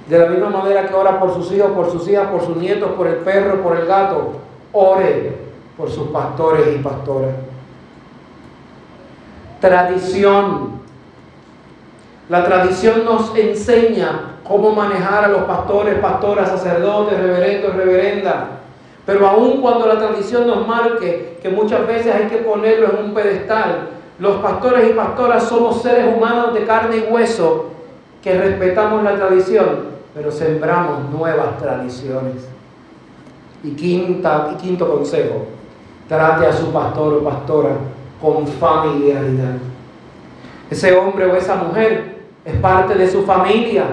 De 0.07 0.19
la 0.19 0.27
misma 0.27 0.51
manera 0.51 0.87
que 0.87 0.95
ora 0.95 1.19
por 1.19 1.33
sus 1.33 1.51
hijos, 1.51 1.71
por 1.73 1.91
sus 1.91 2.07
hijas, 2.09 2.29
por 2.29 2.45
sus 2.45 2.57
nietos, 2.59 2.91
por 2.91 3.07
el 3.07 3.17
perro, 3.17 3.63
por 3.63 3.77
el 3.77 3.87
gato, 3.87 4.33
ore 4.73 5.35
por 5.79 5.91
sus 5.91 6.09
pastores 6.09 6.77
y 6.77 6.79
pastoras. 6.81 7.31
Tradición. 9.61 10.81
La 12.29 12.45
tradición 12.45 13.05
nos 13.07 13.35
enseña 13.35 14.37
cómo 14.47 14.73
manejar 14.73 15.25
a 15.25 15.29
los 15.29 15.43
pastores, 15.43 15.99
pastoras, 16.01 16.51
sacerdotes, 16.51 17.19
reverendos, 17.19 17.75
reverendas. 17.77 18.45
Pero 19.07 19.27
aun 19.27 19.63
cuando 19.63 19.87
la 19.87 19.99
tradición 19.99 20.47
nos 20.47 20.67
marque 20.67 21.39
que 21.43 21.49
muchas 21.49 21.87
veces 21.87 22.15
hay 22.15 22.27
que 22.27 22.39
ponerlo 22.39 22.91
en 22.91 23.07
un 23.07 23.15
pedestal, 23.15 23.89
los 24.21 24.37
pastores 24.37 24.91
y 24.91 24.93
pastoras 24.93 25.45
somos 25.45 25.81
seres 25.81 26.15
humanos 26.15 26.53
de 26.53 26.65
carne 26.65 26.99
y 26.99 27.13
hueso 27.13 27.71
que 28.23 28.39
respetamos 28.39 29.03
la 29.03 29.17
tradición, 29.17 29.67
pero 30.15 30.31
sembramos 30.31 31.09
nuevas 31.11 31.57
tradiciones. 31.57 32.47
Y, 33.65 33.71
quinta, 33.71 34.51
y 34.53 34.57
quinto 34.57 34.91
consejo, 34.91 35.47
trate 36.07 36.47
a 36.47 36.53
su 36.53 36.71
pastor 36.71 37.15
o 37.15 37.25
pastora 37.25 37.71
con 38.21 38.47
familiaridad. 38.47 39.57
Ese 40.71 40.95
hombre 40.97 41.25
o 41.25 41.35
esa 41.35 41.57
mujer 41.57 42.21
es 42.45 42.57
parte 42.57 42.95
de 42.97 43.11
su 43.11 43.23
familia, 43.23 43.85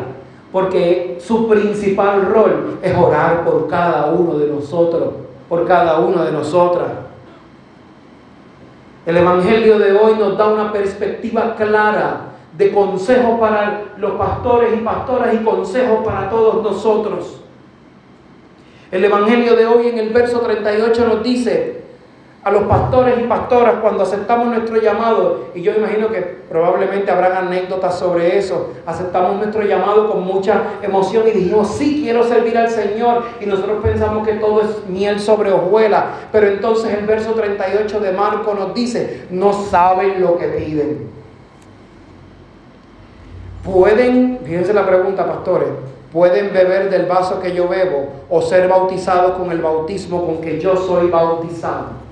porque 0.51 1.19
su 1.21 1.47
principal 1.47 2.25
rol 2.25 2.79
es 2.81 2.97
orar 2.97 3.45
por 3.45 3.67
cada 3.69 4.07
uno 4.07 4.37
de 4.37 4.47
nosotros, 4.47 5.13
por 5.47 5.65
cada 5.65 5.99
una 5.99 6.25
de 6.25 6.33
nosotras. 6.33 7.06
El 9.07 9.15
Evangelio 9.15 9.79
de 9.79 9.93
hoy 9.93 10.15
nos 10.19 10.37
da 10.37 10.49
una 10.49 10.73
perspectiva 10.73 11.55
clara 11.55 12.33
de 12.57 12.73
consejo 12.73 13.39
para 13.39 13.83
los 13.95 14.11
pastores 14.15 14.73
y 14.73 14.81
pastoras 14.81 15.33
y 15.33 15.37
consejo 15.37 16.03
para 16.03 16.29
todos 16.29 16.61
nosotros. 16.61 17.39
El 18.91 19.05
Evangelio 19.05 19.55
de 19.55 19.65
hoy 19.65 19.87
en 19.87 19.97
el 19.97 20.09
verso 20.09 20.41
38 20.41 21.07
nos 21.07 21.23
dice, 21.23 21.76
a 22.47 22.51
los 22.51 22.63
pastores 22.63 23.19
y 23.19 23.23
pastoras 23.23 23.75
cuando 23.81 24.03
aceptamos 24.03 24.47
nuestro 24.47 24.77
llamado, 24.77 25.47
y 25.53 25.61
yo 25.61 25.73
imagino 25.75 26.07
que 26.07 26.21
probablemente 26.21 27.11
habrán 27.11 27.33
anécdotas 27.33 27.99
sobre 27.99 28.37
eso, 28.37 28.73
aceptamos 28.85 29.35
nuestro 29.35 29.63
llamado 29.63 30.09
con 30.09 30.23
mucha 30.23 30.61
emoción 30.81 31.27
y 31.27 31.31
dijimos, 31.31 31.75
sí, 31.75 32.03
quiero 32.03 32.23
servir 32.23 32.57
al 32.57 32.69
Señor, 32.69 33.23
y 33.41 33.47
nosotros 33.47 33.79
pensamos 33.83 34.25
que 34.25 34.35
todo 34.35 34.61
es 34.61 34.87
miel 34.87 35.19
sobre 35.19 35.51
hojuela, 35.51 36.05
pero 36.31 36.47
entonces 36.47 36.93
el 36.93 37.05
verso 37.05 37.33
38 37.33 37.99
de 37.99 38.11
Marco 38.13 38.53
nos 38.53 38.73
dice, 38.73 39.25
no 39.29 39.51
saben 39.51 40.21
lo 40.21 40.37
que 40.37 40.47
piden. 40.47 41.09
Pueden, 43.65 44.39
fíjense 44.45 44.73
la 44.73 44.85
pregunta, 44.85 45.27
pastores, 45.27 45.67
pueden 46.13 46.53
beber 46.53 46.89
del 46.89 47.07
vaso 47.07 47.41
que 47.41 47.53
yo 47.53 47.67
bebo 47.67 48.07
o 48.29 48.41
ser 48.41 48.69
bautizados 48.69 49.33
con 49.33 49.51
el 49.51 49.59
bautismo 49.59 50.25
con 50.25 50.39
que 50.39 50.61
yo 50.61 50.77
soy 50.77 51.09
bautizado. 51.09 52.06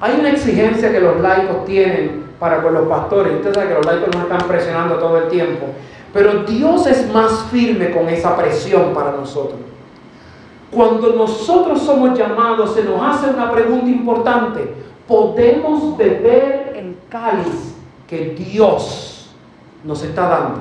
Hay 0.00 0.18
una 0.18 0.30
exigencia 0.30 0.90
que 0.90 1.00
los 1.00 1.20
laicos 1.20 1.64
tienen 1.66 2.24
para 2.38 2.62
con 2.62 2.72
los 2.72 2.88
pastores. 2.88 3.34
Ustedes 3.34 3.54
saben 3.54 3.68
que 3.68 3.74
los 3.74 3.86
laicos 3.86 4.14
nos 4.14 4.24
están 4.24 4.48
presionando 4.48 4.94
todo 4.96 5.18
el 5.18 5.28
tiempo. 5.28 5.66
Pero 6.12 6.42
Dios 6.44 6.86
es 6.86 7.12
más 7.12 7.44
firme 7.50 7.90
con 7.90 8.08
esa 8.08 8.36
presión 8.36 8.94
para 8.94 9.12
nosotros. 9.12 9.60
Cuando 10.70 11.12
nosotros 11.12 11.82
somos 11.82 12.18
llamados, 12.18 12.74
se 12.74 12.84
nos 12.84 13.02
hace 13.02 13.30
una 13.30 13.50
pregunta 13.50 13.86
importante. 13.86 14.74
¿Podemos 15.06 15.96
beber 15.96 16.72
el 16.76 16.96
cáliz 17.08 17.74
que 18.08 18.30
Dios 18.30 19.30
nos 19.84 20.02
está 20.02 20.28
dando? 20.28 20.60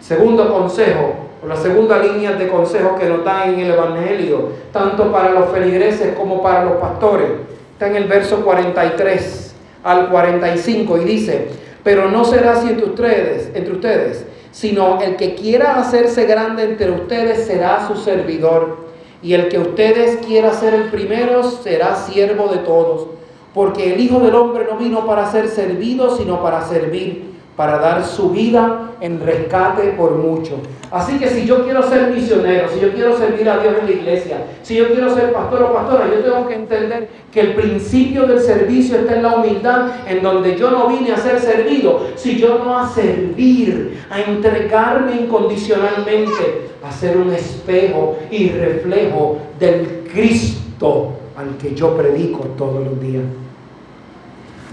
Segundo 0.00 0.52
consejo, 0.52 1.25
la 1.46 1.56
segunda 1.56 1.98
línea 1.98 2.32
de 2.32 2.48
consejos 2.48 2.98
que 2.98 3.06
nos 3.06 3.24
da 3.24 3.46
en 3.46 3.60
el 3.60 3.70
Evangelio, 3.70 4.48
tanto 4.72 5.12
para 5.12 5.30
los 5.30 5.50
feligreses 5.50 6.16
como 6.16 6.42
para 6.42 6.64
los 6.64 6.74
pastores. 6.74 7.28
Está 7.72 7.86
en 7.86 7.96
el 7.96 8.04
verso 8.04 8.44
43 8.44 9.54
al 9.84 10.08
45 10.08 10.98
y 10.98 11.04
dice, 11.04 11.48
pero 11.84 12.10
no 12.10 12.24
será 12.24 12.54
así 12.54 12.68
entre 12.68 12.86
ustedes, 12.86 13.50
entre 13.54 13.74
ustedes, 13.74 14.24
sino 14.50 15.00
el 15.00 15.16
que 15.16 15.36
quiera 15.36 15.76
hacerse 15.76 16.24
grande 16.24 16.64
entre 16.64 16.90
ustedes 16.90 17.46
será 17.46 17.86
su 17.86 17.96
servidor, 17.96 18.86
y 19.22 19.34
el 19.34 19.48
que 19.48 19.58
ustedes 19.58 20.18
quiera 20.26 20.52
ser 20.52 20.74
el 20.74 20.84
primero 20.84 21.44
será 21.44 21.94
siervo 21.94 22.48
de 22.48 22.58
todos, 22.58 23.06
porque 23.54 23.94
el 23.94 24.00
Hijo 24.00 24.18
del 24.18 24.34
Hombre 24.34 24.66
no 24.68 24.76
vino 24.76 25.06
para 25.06 25.30
ser 25.30 25.48
servido, 25.48 26.16
sino 26.16 26.42
para 26.42 26.62
servir 26.62 27.35
para 27.56 27.78
dar 27.78 28.04
su 28.04 28.30
vida 28.30 28.90
en 29.00 29.24
rescate 29.24 29.94
por 29.96 30.12
mucho. 30.16 30.58
Así 30.90 31.18
que 31.18 31.28
si 31.28 31.46
yo 31.46 31.64
quiero 31.64 31.82
ser 31.82 32.10
misionero, 32.10 32.68
si 32.68 32.80
yo 32.80 32.92
quiero 32.92 33.16
servir 33.16 33.48
a 33.48 33.58
Dios 33.58 33.74
en 33.80 33.86
la 33.86 33.92
iglesia, 33.92 34.36
si 34.62 34.76
yo 34.76 34.88
quiero 34.88 35.14
ser 35.14 35.32
pastor 35.32 35.62
o 35.62 35.74
pastora, 35.74 36.06
yo 36.06 36.20
tengo 36.20 36.46
que 36.46 36.54
entender 36.54 37.08
que 37.32 37.40
el 37.40 37.54
principio 37.54 38.26
del 38.26 38.40
servicio 38.40 38.98
está 38.98 39.16
en 39.16 39.22
la 39.22 39.36
humildad, 39.36 39.88
en 40.06 40.22
donde 40.22 40.56
yo 40.56 40.70
no 40.70 40.86
vine 40.88 41.12
a 41.12 41.16
ser 41.16 41.40
servido, 41.40 42.08
si 42.14 42.38
yo 42.38 42.58
no 42.62 42.78
a 42.78 42.88
servir, 42.88 44.02
a 44.10 44.20
entregarme 44.20 45.16
incondicionalmente, 45.16 46.68
a 46.86 46.92
ser 46.92 47.16
un 47.16 47.32
espejo 47.32 48.18
y 48.30 48.50
reflejo 48.50 49.38
del 49.58 50.06
Cristo 50.12 51.14
al 51.36 51.56
que 51.56 51.74
yo 51.74 51.96
predico 51.96 52.40
todos 52.56 52.84
los 52.84 53.00
días. 53.00 53.24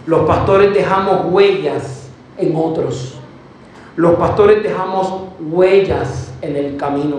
Los 0.06 0.26
pastores 0.28 0.74
dejamos 0.74 1.32
huellas 1.32 2.03
en 2.38 2.56
otros. 2.56 3.19
Los 3.96 4.15
pastores 4.15 4.63
dejamos 4.63 5.24
huellas 5.39 6.34
en 6.41 6.56
el 6.56 6.78
camino. 6.78 7.17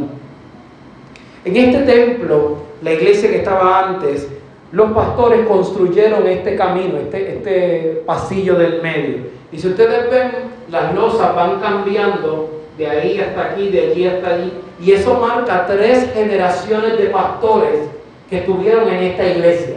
En 1.44 1.56
este 1.56 1.80
templo, 1.80 2.56
la 2.82 2.92
iglesia 2.92 3.30
que 3.30 3.38
estaba 3.38 3.88
antes, 3.88 4.28
los 4.72 4.90
pastores 4.92 5.46
construyeron 5.46 6.26
este 6.26 6.56
camino, 6.56 6.98
este, 6.98 7.36
este 7.36 8.02
pasillo 8.04 8.56
del 8.56 8.82
medio. 8.82 9.18
Y 9.52 9.58
si 9.58 9.68
ustedes 9.68 10.10
ven, 10.10 10.32
las 10.68 10.94
losas 10.94 11.34
van 11.36 11.60
cambiando 11.60 12.50
de 12.76 12.88
ahí 12.88 13.20
hasta 13.20 13.52
aquí, 13.52 13.68
de 13.68 13.90
allí 13.90 14.06
hasta 14.06 14.34
allí. 14.34 14.52
Y 14.80 14.92
eso 14.92 15.14
marca 15.20 15.66
tres 15.66 16.12
generaciones 16.12 16.98
de 16.98 17.04
pastores 17.04 17.88
que 18.28 18.38
estuvieron 18.38 18.88
en 18.88 19.02
esta 19.04 19.24
iglesia. 19.26 19.76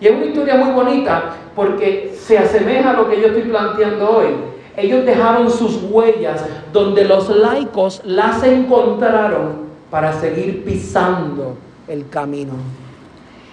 Y 0.00 0.06
es 0.06 0.12
una 0.12 0.26
historia 0.26 0.56
muy 0.56 0.72
bonita 0.72 1.34
porque 1.56 2.12
se 2.14 2.38
asemeja 2.38 2.90
a 2.90 2.92
lo 2.92 3.10
que 3.10 3.20
yo 3.20 3.28
estoy 3.28 3.42
planteando 3.42 4.08
hoy. 4.08 4.26
Ellos 4.78 5.04
dejaron 5.04 5.50
sus 5.50 5.82
huellas 5.90 6.40
donde 6.72 7.04
los 7.04 7.28
laicos 7.30 8.00
las 8.04 8.44
encontraron 8.44 9.66
para 9.90 10.12
seguir 10.12 10.64
pisando 10.64 11.56
el 11.88 12.08
camino. 12.08 12.52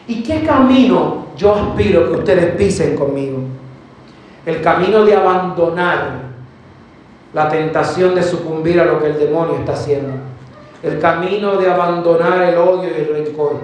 ¿Y 0.08 0.22
qué 0.22 0.44
camino 0.44 1.26
yo 1.36 1.56
aspiro 1.56 2.12
que 2.12 2.18
ustedes 2.20 2.56
pisen 2.56 2.96
conmigo? 2.96 3.40
El 4.46 4.62
camino 4.62 5.04
de 5.04 5.16
abandonar 5.16 6.26
la 7.34 7.50
tentación 7.50 8.14
de 8.14 8.22
sucumbir 8.22 8.80
a 8.80 8.86
lo 8.86 9.00
que 9.00 9.08
el 9.08 9.18
demonio 9.18 9.56
está 9.56 9.74
haciendo. 9.74 10.14
El 10.84 11.00
camino 11.00 11.56
de 11.56 11.72
abandonar 11.72 12.44
el 12.44 12.56
odio 12.60 12.92
y 12.92 13.02
el 13.02 13.26
rencor 13.26 13.62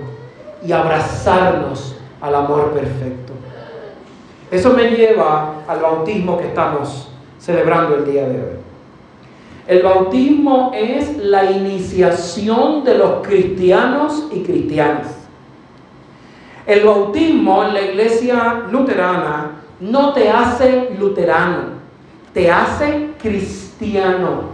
y 0.65 0.71
abrazarnos 0.71 1.95
al 2.21 2.33
amor 2.33 2.71
perfecto. 2.71 3.33
Eso 4.49 4.73
me 4.73 4.89
lleva 4.89 5.57
al 5.67 5.79
bautismo 5.79 6.39
que 6.39 6.47
estamos 6.47 7.10
celebrando 7.41 7.95
el 7.95 8.05
día 8.05 8.29
de 8.29 8.35
hoy. 8.35 8.57
El 9.67 9.83
bautismo 9.83 10.71
es 10.73 11.17
la 11.17 11.51
iniciación 11.51 12.83
de 12.83 12.97
los 12.97 13.25
cristianos 13.25 14.27
y 14.31 14.43
cristianas. 14.43 15.07
El 16.65 16.85
bautismo 16.85 17.63
en 17.63 17.73
la 17.73 17.81
iglesia 17.81 18.63
luterana 18.71 19.51
no 19.79 20.13
te 20.13 20.29
hace 20.29 20.91
luterano, 20.99 21.81
te 22.33 22.51
hace 22.51 23.09
cristiano. 23.19 24.50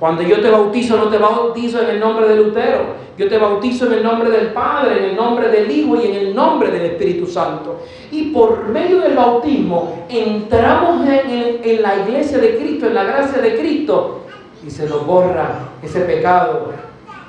Cuando 0.00 0.22
yo 0.22 0.40
te 0.40 0.50
bautizo, 0.50 0.96
no 0.96 1.08
te 1.08 1.18
bautizo 1.18 1.82
en 1.82 1.90
el 1.90 2.00
nombre 2.00 2.26
de 2.26 2.36
Lutero. 2.36 2.78
Yo 3.18 3.28
te 3.28 3.36
bautizo 3.36 3.86
en 3.86 3.92
el 3.92 4.02
nombre 4.02 4.30
del 4.30 4.48
Padre, 4.54 4.96
en 4.96 5.10
el 5.10 5.16
nombre 5.16 5.50
del 5.50 5.70
Hijo 5.70 5.94
y 5.94 6.06
en 6.06 6.14
el 6.14 6.34
nombre 6.34 6.70
del 6.70 6.86
Espíritu 6.86 7.26
Santo. 7.26 7.82
Y 8.10 8.30
por 8.30 8.66
medio 8.68 9.00
del 9.00 9.14
bautismo 9.14 10.06
entramos 10.08 11.06
en, 11.06 11.82
la 11.82 11.96
iglesia 11.96 12.38
de 12.38 12.56
Cristo, 12.56 12.86
en 12.86 12.94
la 12.94 13.04
gracia 13.04 13.42
de 13.42 13.58
Cristo, 13.58 14.22
y 14.66 14.70
se 14.70 14.88
nos 14.88 15.06
borra 15.06 15.68
ese 15.82 16.00
pecado 16.00 16.72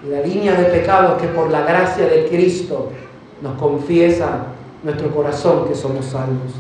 la 0.09 0.21
línea 0.21 0.53
de 0.53 0.63
pecados 0.65 1.21
que 1.21 1.27
por 1.27 1.51
la 1.51 1.61
gracia 1.61 2.07
de 2.07 2.25
Cristo 2.27 2.89
nos 3.41 3.55
confiesa 3.57 4.45
nuestro 4.81 5.11
corazón 5.11 5.67
que 5.67 5.75
somos 5.75 6.05
salvos. 6.05 6.53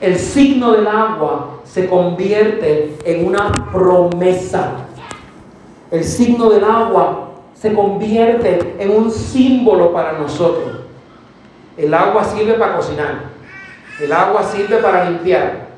El 0.00 0.16
signo 0.16 0.72
del 0.72 0.86
agua 0.86 1.60
se 1.64 1.88
convierte 1.88 2.96
en 3.04 3.26
una 3.26 3.70
promesa. 3.72 4.83
El 5.94 6.02
signo 6.02 6.50
del 6.50 6.64
agua 6.64 7.28
se 7.54 7.72
convierte 7.72 8.74
en 8.80 8.90
un 8.90 9.12
símbolo 9.12 9.92
para 9.92 10.18
nosotros. 10.18 10.80
El 11.76 11.94
agua 11.94 12.24
sirve 12.24 12.54
para 12.54 12.74
cocinar, 12.74 13.26
el 14.00 14.12
agua 14.12 14.42
sirve 14.42 14.78
para 14.78 15.08
limpiar 15.08 15.68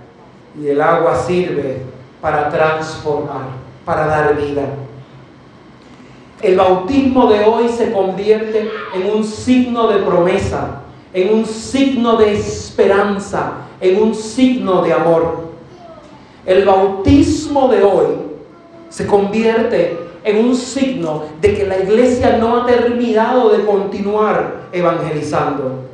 y 0.58 0.68
el 0.68 0.80
agua 0.80 1.16
sirve 1.16 1.82
para 2.22 2.48
transformar, 2.48 3.42
para 3.84 4.06
dar 4.06 4.36
vida. 4.36 4.62
El 6.40 6.56
bautismo 6.56 7.26
de 7.30 7.44
hoy 7.44 7.68
se 7.68 7.92
convierte 7.92 8.70
en 8.94 9.10
un 9.10 9.22
signo 9.22 9.88
de 9.88 9.98
promesa, 9.98 10.80
en 11.12 11.34
un 11.34 11.44
signo 11.44 12.16
de 12.16 12.32
esperanza, 12.32 13.52
en 13.82 14.02
un 14.02 14.14
signo 14.14 14.80
de 14.80 14.94
amor. 14.94 15.50
El 16.46 16.64
bautismo 16.64 17.68
de 17.68 17.82
hoy 17.82 18.06
se 18.88 19.06
convierte 19.06 20.05
en 20.26 20.44
un 20.44 20.56
signo 20.56 21.22
de 21.40 21.54
que 21.54 21.64
la 21.64 21.78
iglesia 21.78 22.36
no 22.38 22.56
ha 22.56 22.66
terminado 22.66 23.50
de 23.50 23.64
continuar 23.64 24.62
evangelizando. 24.72 25.84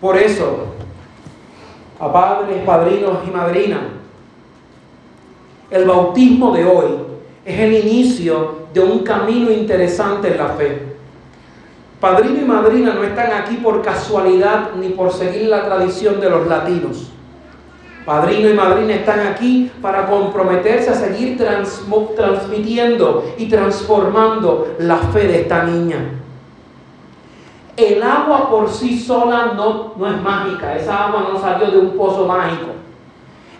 Por 0.00 0.16
eso, 0.16 0.64
a 2.00 2.10
padres, 2.10 2.64
padrinos 2.64 3.18
y 3.28 3.30
madrinas, 3.30 3.80
el 5.70 5.84
bautismo 5.84 6.54
de 6.54 6.64
hoy 6.64 6.86
es 7.44 7.60
el 7.60 7.74
inicio 7.74 8.60
de 8.72 8.80
un 8.80 9.00
camino 9.00 9.50
interesante 9.50 10.28
en 10.28 10.38
la 10.38 10.48
fe. 10.48 10.82
Padrino 12.00 12.40
y 12.40 12.44
madrina 12.46 12.94
no 12.94 13.04
están 13.04 13.32
aquí 13.32 13.56
por 13.56 13.82
casualidad 13.82 14.70
ni 14.80 14.88
por 14.88 15.12
seguir 15.12 15.48
la 15.48 15.66
tradición 15.66 16.18
de 16.18 16.30
los 16.30 16.46
latinos. 16.46 17.10
Padrino 18.08 18.48
y 18.48 18.54
madrina 18.54 18.94
están 18.94 19.20
aquí 19.20 19.70
para 19.82 20.06
comprometerse 20.06 20.88
a 20.88 20.94
seguir 20.94 21.36
transmitiendo 21.36 23.34
y 23.36 23.50
transformando 23.50 24.76
la 24.78 24.96
fe 24.96 25.26
de 25.26 25.42
esta 25.42 25.64
niña. 25.64 25.98
El 27.76 28.02
agua 28.02 28.48
por 28.48 28.70
sí 28.70 28.98
sola 28.98 29.52
no, 29.54 29.92
no 29.94 30.06
es 30.06 30.22
mágica, 30.22 30.74
esa 30.74 31.04
agua 31.04 31.28
no 31.30 31.38
salió 31.38 31.70
de 31.70 31.80
un 31.80 31.98
pozo 31.98 32.26
mágico. 32.26 32.68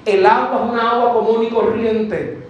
El 0.06 0.24
agua 0.24 0.62
es 0.64 0.72
una 0.72 0.92
agua 0.92 1.12
común 1.12 1.44
y 1.44 1.50
corriente. 1.50 2.48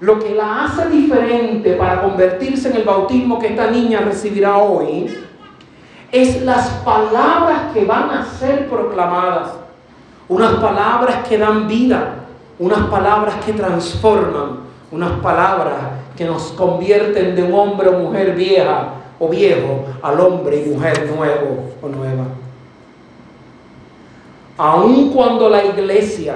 Lo 0.00 0.18
que 0.18 0.34
la 0.34 0.66
hace 0.66 0.90
diferente 0.90 1.76
para 1.76 2.02
convertirse 2.02 2.68
en 2.68 2.76
el 2.76 2.84
bautismo 2.84 3.38
que 3.38 3.46
esta 3.46 3.70
niña 3.70 4.00
recibirá 4.00 4.58
hoy 4.58 5.16
es 6.12 6.42
las 6.42 6.68
palabras 6.84 7.72
que 7.72 7.86
van 7.86 8.10
a 8.10 8.22
ser 8.38 8.68
proclamadas. 8.68 9.67
Unas 10.28 10.54
palabras 10.56 11.26
que 11.26 11.38
dan 11.38 11.66
vida, 11.66 12.26
unas 12.58 12.86
palabras 12.88 13.36
que 13.44 13.52
transforman, 13.52 14.60
unas 14.90 15.12
palabras 15.20 15.76
que 16.16 16.24
nos 16.24 16.52
convierten 16.52 17.34
de 17.34 17.42
un 17.42 17.54
hombre 17.54 17.88
o 17.88 17.92
mujer 17.92 18.34
vieja 18.34 18.88
o 19.18 19.28
viejo 19.28 19.84
al 20.02 20.20
hombre 20.20 20.64
y 20.64 20.70
mujer 20.70 21.10
nuevo 21.14 21.70
o 21.82 21.88
nueva. 21.88 22.24
Aun 24.56 25.10
cuando 25.10 25.48
la 25.48 25.64
iglesia 25.64 26.34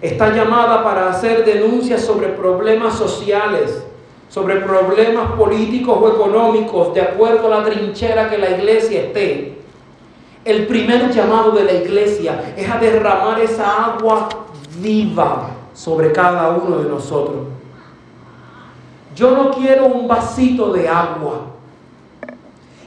está 0.00 0.30
llamada 0.30 0.84
para 0.84 1.10
hacer 1.10 1.44
denuncias 1.44 2.02
sobre 2.02 2.28
problemas 2.28 2.94
sociales, 2.94 3.84
sobre 4.28 4.56
problemas 4.56 5.32
políticos 5.32 5.98
o 6.00 6.08
económicos, 6.08 6.94
de 6.94 7.00
acuerdo 7.00 7.46
a 7.46 7.58
la 7.58 7.64
trinchera 7.64 8.30
que 8.30 8.38
la 8.38 8.50
iglesia 8.50 9.02
esté, 9.02 9.53
el 10.44 10.66
primer 10.66 11.10
llamado 11.10 11.52
de 11.52 11.64
la 11.64 11.72
iglesia 11.72 12.54
es 12.56 12.70
a 12.70 12.78
derramar 12.78 13.40
esa 13.40 13.94
agua 13.94 14.28
viva 14.78 15.48
sobre 15.72 16.12
cada 16.12 16.50
uno 16.50 16.78
de 16.78 16.88
nosotros. 16.88 17.44
Yo 19.16 19.30
no 19.30 19.50
quiero 19.50 19.86
un 19.86 20.06
vasito 20.06 20.72
de 20.72 20.88
agua. 20.88 21.46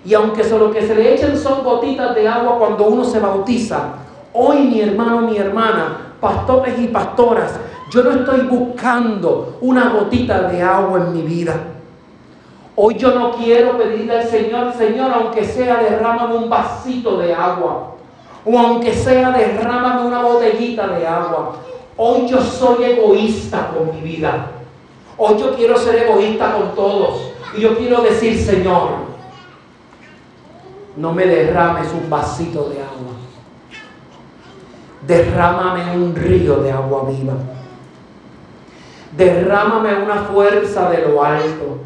Y 0.06 0.14
aunque 0.14 0.44
solo 0.44 0.72
que 0.72 0.86
se 0.86 0.96
le 0.96 1.16
echen 1.16 1.38
son 1.38 1.64
gotitas 1.64 2.14
de 2.16 2.28
agua 2.28 2.58
cuando 2.60 2.88
uno 2.88 3.04
se 3.04 3.20
bautiza, 3.20 3.94
hoy 4.34 4.60
mi 4.60 4.82
hermano, 4.82 5.22
mi 5.22 5.38
hermana, 5.38 6.14
pastores 6.22 6.78
y 6.80 6.88
pastoras, 6.88 7.60
yo 7.92 8.04
no 8.04 8.12
estoy 8.12 8.42
buscando 8.42 9.58
una 9.62 9.90
gotita 9.90 10.44
de 10.44 10.62
agua 10.62 11.00
en 11.00 11.14
mi 11.14 11.22
vida. 11.24 11.56
Hoy 12.80 12.94
yo 12.94 13.12
no 13.16 13.32
quiero 13.32 13.76
pedirle 13.76 14.20
al 14.20 14.28
Señor, 14.28 14.72
Señor, 14.72 15.12
aunque 15.12 15.44
sea 15.44 15.78
derrámame 15.78 16.36
un 16.36 16.48
vasito 16.48 17.18
de 17.18 17.34
agua. 17.34 17.96
O 18.46 18.56
aunque 18.56 18.94
sea 18.94 19.32
derrámame 19.32 20.06
una 20.06 20.22
botellita 20.22 20.86
de 20.90 21.08
agua. 21.08 21.56
Hoy 21.98 22.28
yo 22.28 22.40
soy 22.40 22.84
egoísta 22.84 23.72
con 23.76 23.96
mi 23.96 24.02
vida. 24.02 24.52
Hoy 25.18 25.40
yo 25.40 25.56
quiero 25.56 25.76
ser 25.76 26.04
egoísta 26.04 26.54
con 26.54 26.76
todos. 26.76 27.32
Y 27.58 27.62
yo 27.62 27.76
quiero 27.76 28.04
decir, 28.04 28.40
Señor, 28.40 28.90
no 30.98 31.14
me 31.14 31.26
derrames 31.26 31.92
un 31.92 32.08
vasito 32.12 32.70
de 32.70 32.76
agua. 32.76 33.16
Derrámame 35.08 35.96
un 35.96 36.16
río 36.16 36.58
de 36.58 36.72
agua 36.72 37.10
viva. 37.10 37.34
Derrámame 39.18 39.96
una 39.96 40.26
fuerza 40.26 40.92
de 40.92 41.08
lo 41.08 41.24
alto. 41.24 41.80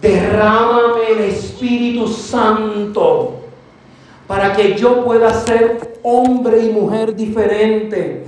Derrámame 0.00 1.10
el 1.10 1.18
Espíritu 1.20 2.06
Santo 2.08 3.32
para 4.26 4.52
que 4.52 4.74
yo 4.74 5.04
pueda 5.04 5.32
ser 5.32 5.98
hombre 6.02 6.64
y 6.64 6.70
mujer 6.70 7.14
diferente, 7.14 8.24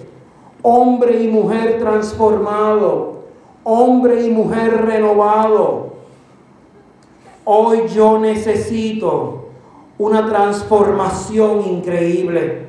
hombre 0.63 1.23
y 1.23 1.29
mujer 1.29 1.79
transformado, 1.79 3.25
hombre 3.65 4.25
y 4.27 4.31
mujer 4.31 4.87
renovado. 4.87 5.89
Hoy 7.45 7.89
yo 7.95 8.19
necesito 8.19 9.49
una 9.99 10.27
transformación 10.27 11.67
increíble. 11.67 12.69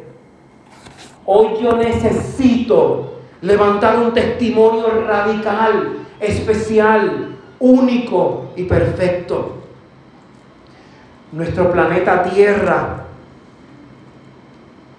Hoy 1.26 1.50
yo 1.62 1.74
necesito 1.78 3.12
levantar 3.42 4.00
un 4.00 4.14
testimonio 4.14 4.88
radical, 5.06 6.00
especial, 6.20 7.39
único 7.60 8.52
y 8.56 8.64
perfecto. 8.64 9.56
Nuestro 11.32 11.72
planeta 11.72 12.24
Tierra, 12.24 13.06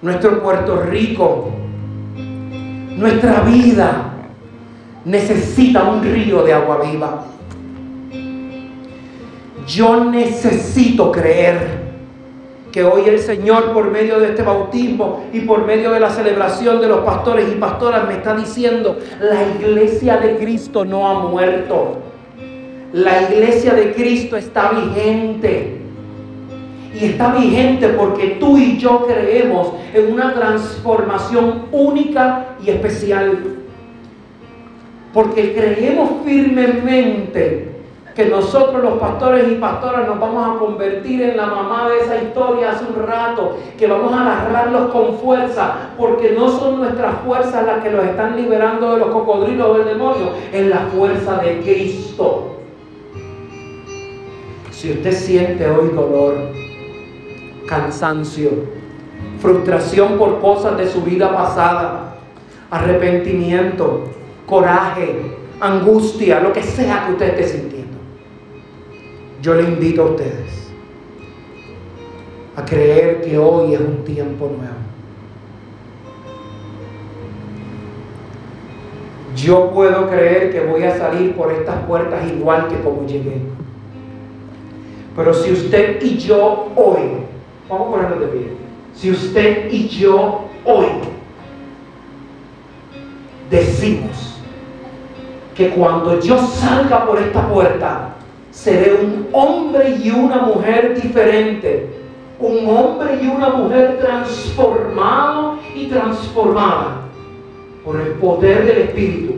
nuestro 0.02 0.42
Puerto 0.42 0.82
Rico, 0.82 1.50
nuestra 2.96 3.40
vida 3.40 4.12
necesita 5.04 5.84
un 5.84 6.02
río 6.02 6.42
de 6.42 6.52
agua 6.52 6.80
viva. 6.84 7.24
Yo 9.66 10.04
necesito 10.04 11.10
creer 11.10 11.80
que 12.72 12.84
hoy 12.84 13.02
el 13.06 13.18
Señor 13.18 13.72
por 13.72 13.90
medio 13.90 14.20
de 14.20 14.28
este 14.28 14.42
bautismo 14.42 15.24
y 15.32 15.40
por 15.40 15.66
medio 15.66 15.90
de 15.90 16.00
la 16.00 16.10
celebración 16.10 16.80
de 16.80 16.88
los 16.88 17.00
pastores 17.00 17.48
y 17.50 17.56
pastoras 17.56 18.06
me 18.06 18.14
está 18.14 18.34
diciendo, 18.36 18.98
la 19.20 19.42
iglesia 19.42 20.18
de 20.18 20.36
Cristo 20.36 20.84
no 20.84 21.08
ha 21.08 21.28
muerto. 21.28 22.09
La 22.92 23.22
iglesia 23.22 23.74
de 23.74 23.92
Cristo 23.92 24.36
está 24.36 24.70
vigente. 24.72 25.78
Y 26.92 27.04
está 27.04 27.32
vigente 27.32 27.88
porque 27.90 28.36
tú 28.40 28.58
y 28.58 28.76
yo 28.78 29.06
creemos 29.06 29.74
en 29.94 30.12
una 30.12 30.34
transformación 30.34 31.66
única 31.70 32.46
y 32.64 32.70
especial. 32.70 33.38
Porque 35.12 35.54
creemos 35.54 36.10
firmemente 36.24 37.68
que 38.16 38.26
nosotros 38.26 38.82
los 38.82 38.94
pastores 38.94 39.46
y 39.48 39.54
pastoras 39.54 40.08
nos 40.08 40.18
vamos 40.18 40.56
a 40.56 40.58
convertir 40.58 41.22
en 41.22 41.36
la 41.36 41.46
mamá 41.46 41.88
de 41.88 41.98
esa 42.00 42.20
historia 42.20 42.72
hace 42.72 42.84
un 42.86 43.06
rato, 43.06 43.56
que 43.78 43.86
vamos 43.86 44.12
a 44.12 44.22
agarrarlos 44.22 44.90
con 44.90 45.16
fuerza, 45.18 45.90
porque 45.96 46.32
no 46.32 46.48
son 46.50 46.80
nuestras 46.80 47.20
fuerzas 47.24 47.64
las 47.64 47.84
que 47.84 47.90
los 47.90 48.04
están 48.04 48.36
liberando 48.36 48.94
de 48.94 48.98
los 48.98 49.10
cocodrilos 49.10 49.78
del 49.78 49.86
demonio, 49.86 50.32
es 50.52 50.66
la 50.66 50.80
fuerza 50.92 51.36
de 51.36 51.60
Cristo. 51.60 52.59
Si 54.80 54.90
usted 54.90 55.12
siente 55.12 55.70
hoy 55.70 55.90
dolor, 55.90 56.36
cansancio, 57.68 58.48
frustración 59.38 60.16
por 60.16 60.40
cosas 60.40 60.78
de 60.78 60.88
su 60.88 61.02
vida 61.02 61.30
pasada, 61.34 62.16
arrepentimiento, 62.70 64.04
coraje, 64.46 65.36
angustia, 65.60 66.40
lo 66.40 66.54
que 66.54 66.62
sea 66.62 67.04
que 67.04 67.12
usted 67.12 67.28
esté 67.28 67.58
sintiendo. 67.58 67.98
Yo 69.42 69.54
le 69.54 69.64
invito 69.64 70.00
a 70.00 70.06
ustedes 70.12 70.72
a 72.56 72.64
creer 72.64 73.20
que 73.20 73.36
hoy 73.36 73.74
es 73.74 73.80
un 73.80 74.02
tiempo 74.02 74.46
nuevo. 74.46 74.76
Yo 79.36 79.72
puedo 79.74 80.08
creer 80.08 80.50
que 80.50 80.60
voy 80.60 80.84
a 80.84 80.96
salir 80.96 81.34
por 81.36 81.52
estas 81.52 81.84
puertas 81.84 82.26
igual 82.32 82.68
que 82.68 82.80
como 82.80 83.06
llegué. 83.06 83.42
Pero 85.16 85.34
si 85.34 85.52
usted 85.52 86.00
y 86.02 86.16
yo 86.18 86.68
hoy, 86.76 87.00
vamos 87.68 87.88
a 87.88 87.90
ponernos 87.90 88.20
de 88.20 88.26
pie, 88.26 88.52
si 88.94 89.10
usted 89.10 89.70
y 89.70 89.88
yo 89.88 90.42
hoy 90.64 90.86
decimos 93.50 94.36
que 95.54 95.70
cuando 95.70 96.20
yo 96.20 96.38
salga 96.38 97.06
por 97.06 97.18
esta 97.18 97.46
puerta, 97.48 98.14
seré 98.50 98.94
un 98.94 99.28
hombre 99.32 99.96
y 100.02 100.10
una 100.10 100.38
mujer 100.38 101.00
diferente, 101.00 101.90
un 102.38 102.68
hombre 102.68 103.18
y 103.22 103.26
una 103.26 103.50
mujer 103.50 103.98
transformado 104.00 105.58
y 105.74 105.86
transformada 105.86 107.02
por 107.84 108.00
el 108.00 108.12
poder 108.12 108.64
del 108.66 108.78
Espíritu. 108.82 109.34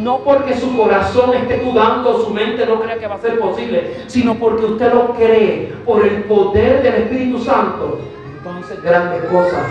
No 0.00 0.20
porque 0.24 0.56
su 0.56 0.76
corazón 0.76 1.34
esté 1.34 1.58
dudando, 1.58 2.24
su 2.24 2.30
mente 2.30 2.64
no 2.64 2.80
cree 2.80 2.98
que 2.98 3.06
va 3.06 3.16
a 3.16 3.20
ser 3.20 3.38
posible, 3.38 3.96
sino 4.06 4.34
porque 4.34 4.64
usted 4.64 4.94
lo 4.94 5.14
cree 5.14 5.74
por 5.84 6.04
el 6.04 6.24
poder 6.24 6.82
del 6.82 6.94
Espíritu 7.02 7.38
Santo. 7.38 7.98
Entonces 8.38 8.82
grandes 8.82 9.22
cosas 9.24 9.66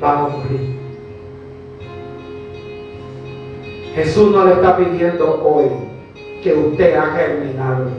van 0.00 0.18
a 0.18 0.24
ocurrir. 0.24 0.84
Jesús 3.94 4.32
no 4.32 4.44
le 4.46 4.54
está 4.54 4.76
pidiendo 4.76 5.42
hoy 5.44 5.66
que 6.42 6.54
usted 6.54 6.96
haga 6.96 7.26
el 7.26 7.40
milagro. 7.42 7.90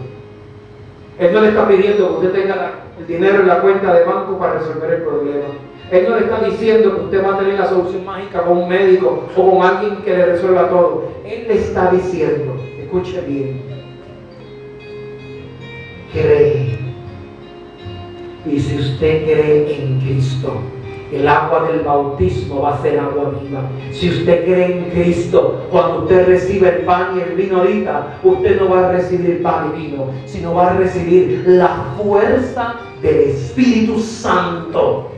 Él 1.19 1.33
no 1.33 1.41
le 1.41 1.49
está 1.49 1.67
pidiendo 1.67 2.07
que 2.07 2.27
usted 2.27 2.41
tenga 2.41 2.71
el 2.99 3.07
dinero 3.07 3.41
en 3.41 3.47
la 3.47 3.61
cuenta 3.61 3.93
de 3.93 4.03
banco 4.03 4.37
para 4.39 4.53
resolver 4.53 4.91
el 4.91 5.01
problema. 5.03 5.45
Él 5.91 6.07
no 6.09 6.15
le 6.15 6.25
está 6.25 6.43
diciendo 6.43 6.95
que 6.95 7.01
usted 7.03 7.23
va 7.23 7.35
a 7.35 7.39
tener 7.39 7.59
la 7.59 7.69
solución 7.69 8.05
mágica 8.05 8.43
con 8.43 8.57
un 8.57 8.69
médico 8.69 9.23
o 9.35 9.51
con 9.51 9.63
alguien 9.63 9.97
que 9.97 10.17
le 10.17 10.25
resuelva 10.25 10.69
todo. 10.69 11.11
Él 11.23 11.45
le 11.47 11.55
está 11.55 11.91
diciendo, 11.91 12.55
escuche 12.81 13.21
bien, 13.21 13.61
cree. 16.11 16.79
Y 18.47 18.59
si 18.59 18.79
usted 18.79 19.23
cree 19.25 19.83
en 19.83 19.99
Cristo, 19.99 20.53
el 21.11 21.27
agua 21.27 21.67
del 21.67 21.81
bautismo 21.81 22.61
va 22.61 22.75
a 22.75 22.81
ser 22.81 22.99
agua 22.99 23.31
viva. 23.41 23.61
Si 23.91 24.09
usted 24.09 24.43
cree 24.43 24.77
en 24.77 24.89
Cristo, 24.89 25.67
cuando 25.71 26.03
usted 26.03 26.27
recibe 26.27 26.69
el 26.69 26.85
pan 26.85 27.17
y 27.17 27.21
el 27.21 27.35
vino 27.35 27.57
ahorita, 27.57 28.17
usted 28.23 28.59
no 28.59 28.69
va 28.69 28.89
a 28.89 28.91
recibir 28.91 29.43
pan 29.43 29.71
y 29.75 29.87
vino, 29.87 30.07
sino 30.25 30.55
va 30.55 30.71
a 30.71 30.77
recibir 30.77 31.43
la 31.45 31.93
fuerza 31.97 32.75
del 33.01 33.29
Espíritu 33.29 33.99
Santo. 33.99 35.11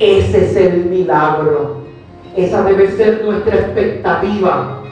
Ese 0.00 0.46
es 0.46 0.56
el 0.56 0.86
milagro. 0.86 1.82
Esa 2.34 2.62
debe 2.62 2.90
ser 2.92 3.22
nuestra 3.22 3.54
expectativa. 3.54 4.82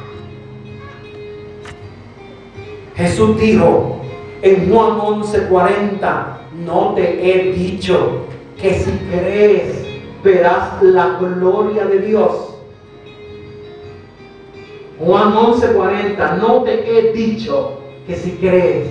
Jesús 2.95 3.41
dijo 3.41 4.03
en 4.43 4.71
Juan 4.71 4.99
11:40, 4.99 6.39
no 6.67 6.93
te 6.95 7.03
he 7.25 7.53
dicho 7.53 8.27
que 8.61 8.75
si 8.75 8.91
crees 9.11 9.87
verás 10.23 10.83
la 10.83 11.19
gloria 11.19 11.87
de 11.87 12.01
Dios. 12.01 12.57
Juan 14.99 15.33
11:40, 15.33 16.37
no 16.37 16.65
te 16.65 16.99
he 16.99 17.13
dicho 17.15 17.79
que 18.07 18.15
si 18.15 18.33
crees 18.33 18.89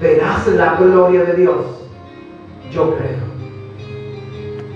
verás 0.00 0.46
la 0.46 0.76
gloria 0.76 1.24
de 1.24 1.34
Dios. 1.34 1.66
Yo 2.70 2.96
creo. 2.96 3.27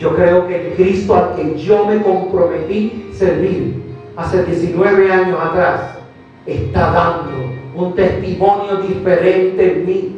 Yo 0.02 0.16
creo 0.16 0.48
que 0.48 0.66
el 0.66 0.74
Cristo 0.74 1.14
al 1.14 1.36
que 1.36 1.56
yo 1.56 1.86
me 1.86 2.02
comprometí 2.02 3.10
servir 3.12 3.80
hace 4.16 4.44
19 4.44 5.12
años 5.12 5.38
atrás 5.40 5.98
está 6.44 6.90
dando 6.90 7.30
un 7.76 7.94
testimonio 7.94 8.78
diferente 8.78 9.72
en 9.72 9.86
mí 9.86 10.16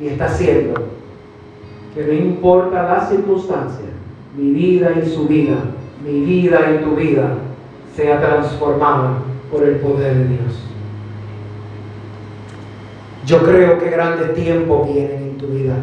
y 0.00 0.06
está 0.06 0.26
haciendo 0.26 0.74
que 1.92 2.04
no 2.04 2.12
importa 2.12 2.84
la 2.84 3.08
circunstancia, 3.08 3.86
mi 4.36 4.52
vida 4.52 4.92
y 5.04 5.08
su 5.08 5.26
vida, 5.26 5.56
mi 6.04 6.20
vida 6.20 6.60
y 6.76 6.84
tu 6.84 6.94
vida 6.94 7.38
sea 7.96 8.20
transformada 8.20 9.18
por 9.50 9.64
el 9.64 9.78
poder 9.80 10.16
de 10.16 10.28
Dios. 10.28 10.62
Yo 13.26 13.42
creo 13.42 13.80
que 13.80 13.90
grandes 13.90 14.32
tiempos 14.34 14.86
vienen 14.86 15.22
en 15.24 15.38
tu 15.38 15.48
vida. 15.48 15.74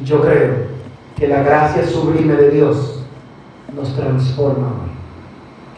Y 0.00 0.04
yo 0.06 0.22
creo 0.22 0.81
que 1.16 1.28
la 1.28 1.42
gracia 1.42 1.86
sublime 1.86 2.34
de 2.34 2.50
Dios 2.50 3.02
nos 3.74 3.94
transforma 3.94 4.68
hoy. 4.68 4.90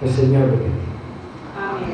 Que 0.01 0.07
el 0.07 0.13
Señor 0.13 0.51
bendiga. 0.51 0.84